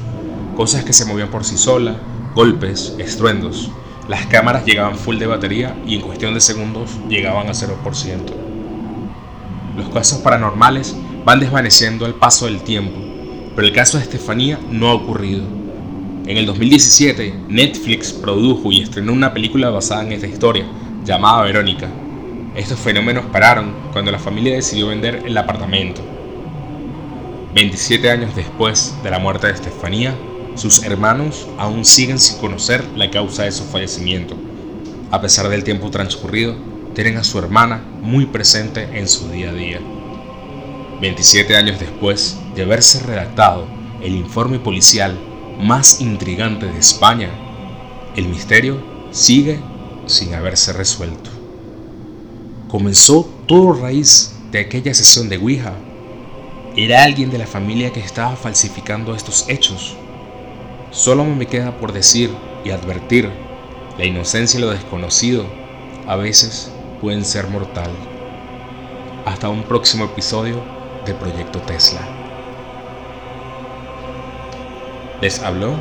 Cosas 0.55 0.83
que 0.83 0.93
se 0.93 1.05
movían 1.05 1.31
por 1.31 1.43
sí 1.43 1.57
solas, 1.57 1.95
golpes, 2.35 2.93
estruendos. 2.99 3.71
Las 4.07 4.27
cámaras 4.27 4.63
llegaban 4.63 4.95
full 4.95 5.17
de 5.17 5.25
batería 5.25 5.75
y 5.87 5.95
en 5.95 6.01
cuestión 6.01 6.35
de 6.35 6.41
segundos 6.41 6.91
llegaban 7.09 7.47
a 7.47 7.53
0%. 7.53 7.71
Los 9.75 9.89
casos 9.89 10.19
paranormales 10.19 10.95
van 11.25 11.39
desvaneciendo 11.39 12.05
al 12.05 12.15
paso 12.15 12.45
del 12.45 12.61
tiempo, 12.61 12.99
pero 13.55 13.67
el 13.67 13.73
caso 13.73 13.97
de 13.97 14.03
Estefanía 14.03 14.59
no 14.69 14.89
ha 14.89 14.93
ocurrido. 14.93 15.43
En 16.25 16.37
el 16.37 16.45
2017, 16.45 17.33
Netflix 17.47 18.11
produjo 18.11 18.71
y 18.71 18.81
estrenó 18.81 19.13
una 19.13 19.33
película 19.33 19.69
basada 19.69 20.03
en 20.03 20.13
esta 20.13 20.27
historia, 20.27 20.65
llamada 21.05 21.43
Verónica. 21.43 21.89
Estos 22.55 22.79
fenómenos 22.79 23.25
pararon 23.25 23.73
cuando 23.91 24.11
la 24.11 24.19
familia 24.19 24.55
decidió 24.55 24.87
vender 24.87 25.23
el 25.25 25.37
apartamento. 25.37 26.01
27 27.53 28.09
años 28.09 28.35
después 28.35 28.95
de 29.03 29.11
la 29.11 29.19
muerte 29.19 29.47
de 29.47 29.53
Estefanía, 29.53 30.15
sus 30.55 30.83
hermanos 30.83 31.47
aún 31.57 31.85
siguen 31.85 32.19
sin 32.19 32.39
conocer 32.39 32.83
la 32.95 33.09
causa 33.09 33.43
de 33.43 33.51
su 33.51 33.63
fallecimiento. 33.65 34.35
A 35.11 35.21
pesar 35.21 35.49
del 35.49 35.63
tiempo 35.63 35.91
transcurrido, 35.91 36.55
tienen 36.93 37.17
a 37.17 37.23
su 37.23 37.39
hermana 37.39 37.83
muy 38.01 38.25
presente 38.25 38.87
en 38.93 39.07
su 39.07 39.29
día 39.29 39.49
a 39.49 39.53
día. 39.53 39.79
27 41.01 41.55
años 41.55 41.79
después 41.79 42.37
de 42.55 42.61
haberse 42.61 42.99
redactado 42.99 43.65
el 44.03 44.15
informe 44.15 44.59
policial 44.59 45.17
más 45.59 45.99
intrigante 45.99 46.67
de 46.67 46.77
España, 46.77 47.31
el 48.15 48.27
misterio 48.27 48.77
sigue 49.09 49.59
sin 50.05 50.35
haberse 50.35 50.73
resuelto. 50.73 51.31
Comenzó 52.67 53.27
todo 53.47 53.73
raíz 53.73 54.35
de 54.51 54.59
aquella 54.59 54.93
sesión 54.93 55.27
de 55.27 55.37
Ouija. 55.37 55.73
¿Era 56.77 57.03
alguien 57.03 57.31
de 57.31 57.39
la 57.39 57.47
familia 57.47 57.91
que 57.91 57.99
estaba 57.99 58.35
falsificando 58.35 59.15
estos 59.15 59.49
hechos? 59.49 59.95
Solo 60.91 61.25
me 61.25 61.47
queda 61.47 61.79
por 61.79 61.93
decir 61.93 62.29
y 62.63 62.69
advertir, 62.69 63.27
la 63.97 64.05
inocencia 64.05 64.59
y 64.59 64.61
lo 64.61 64.69
desconocido 64.69 65.45
a 66.07 66.15
veces 66.15 66.71
pueden 67.01 67.25
ser 67.25 67.47
mortal. 67.47 67.89
Hasta 69.25 69.49
un 69.49 69.63
próximo 69.63 70.05
episodio 70.05 70.80
de 71.05 71.13
Proyecto 71.13 71.59
Tesla. 71.59 72.01
Les 75.21 75.41
habló 75.41 75.73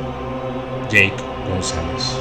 Jake 0.89 1.15
González. 1.49 2.17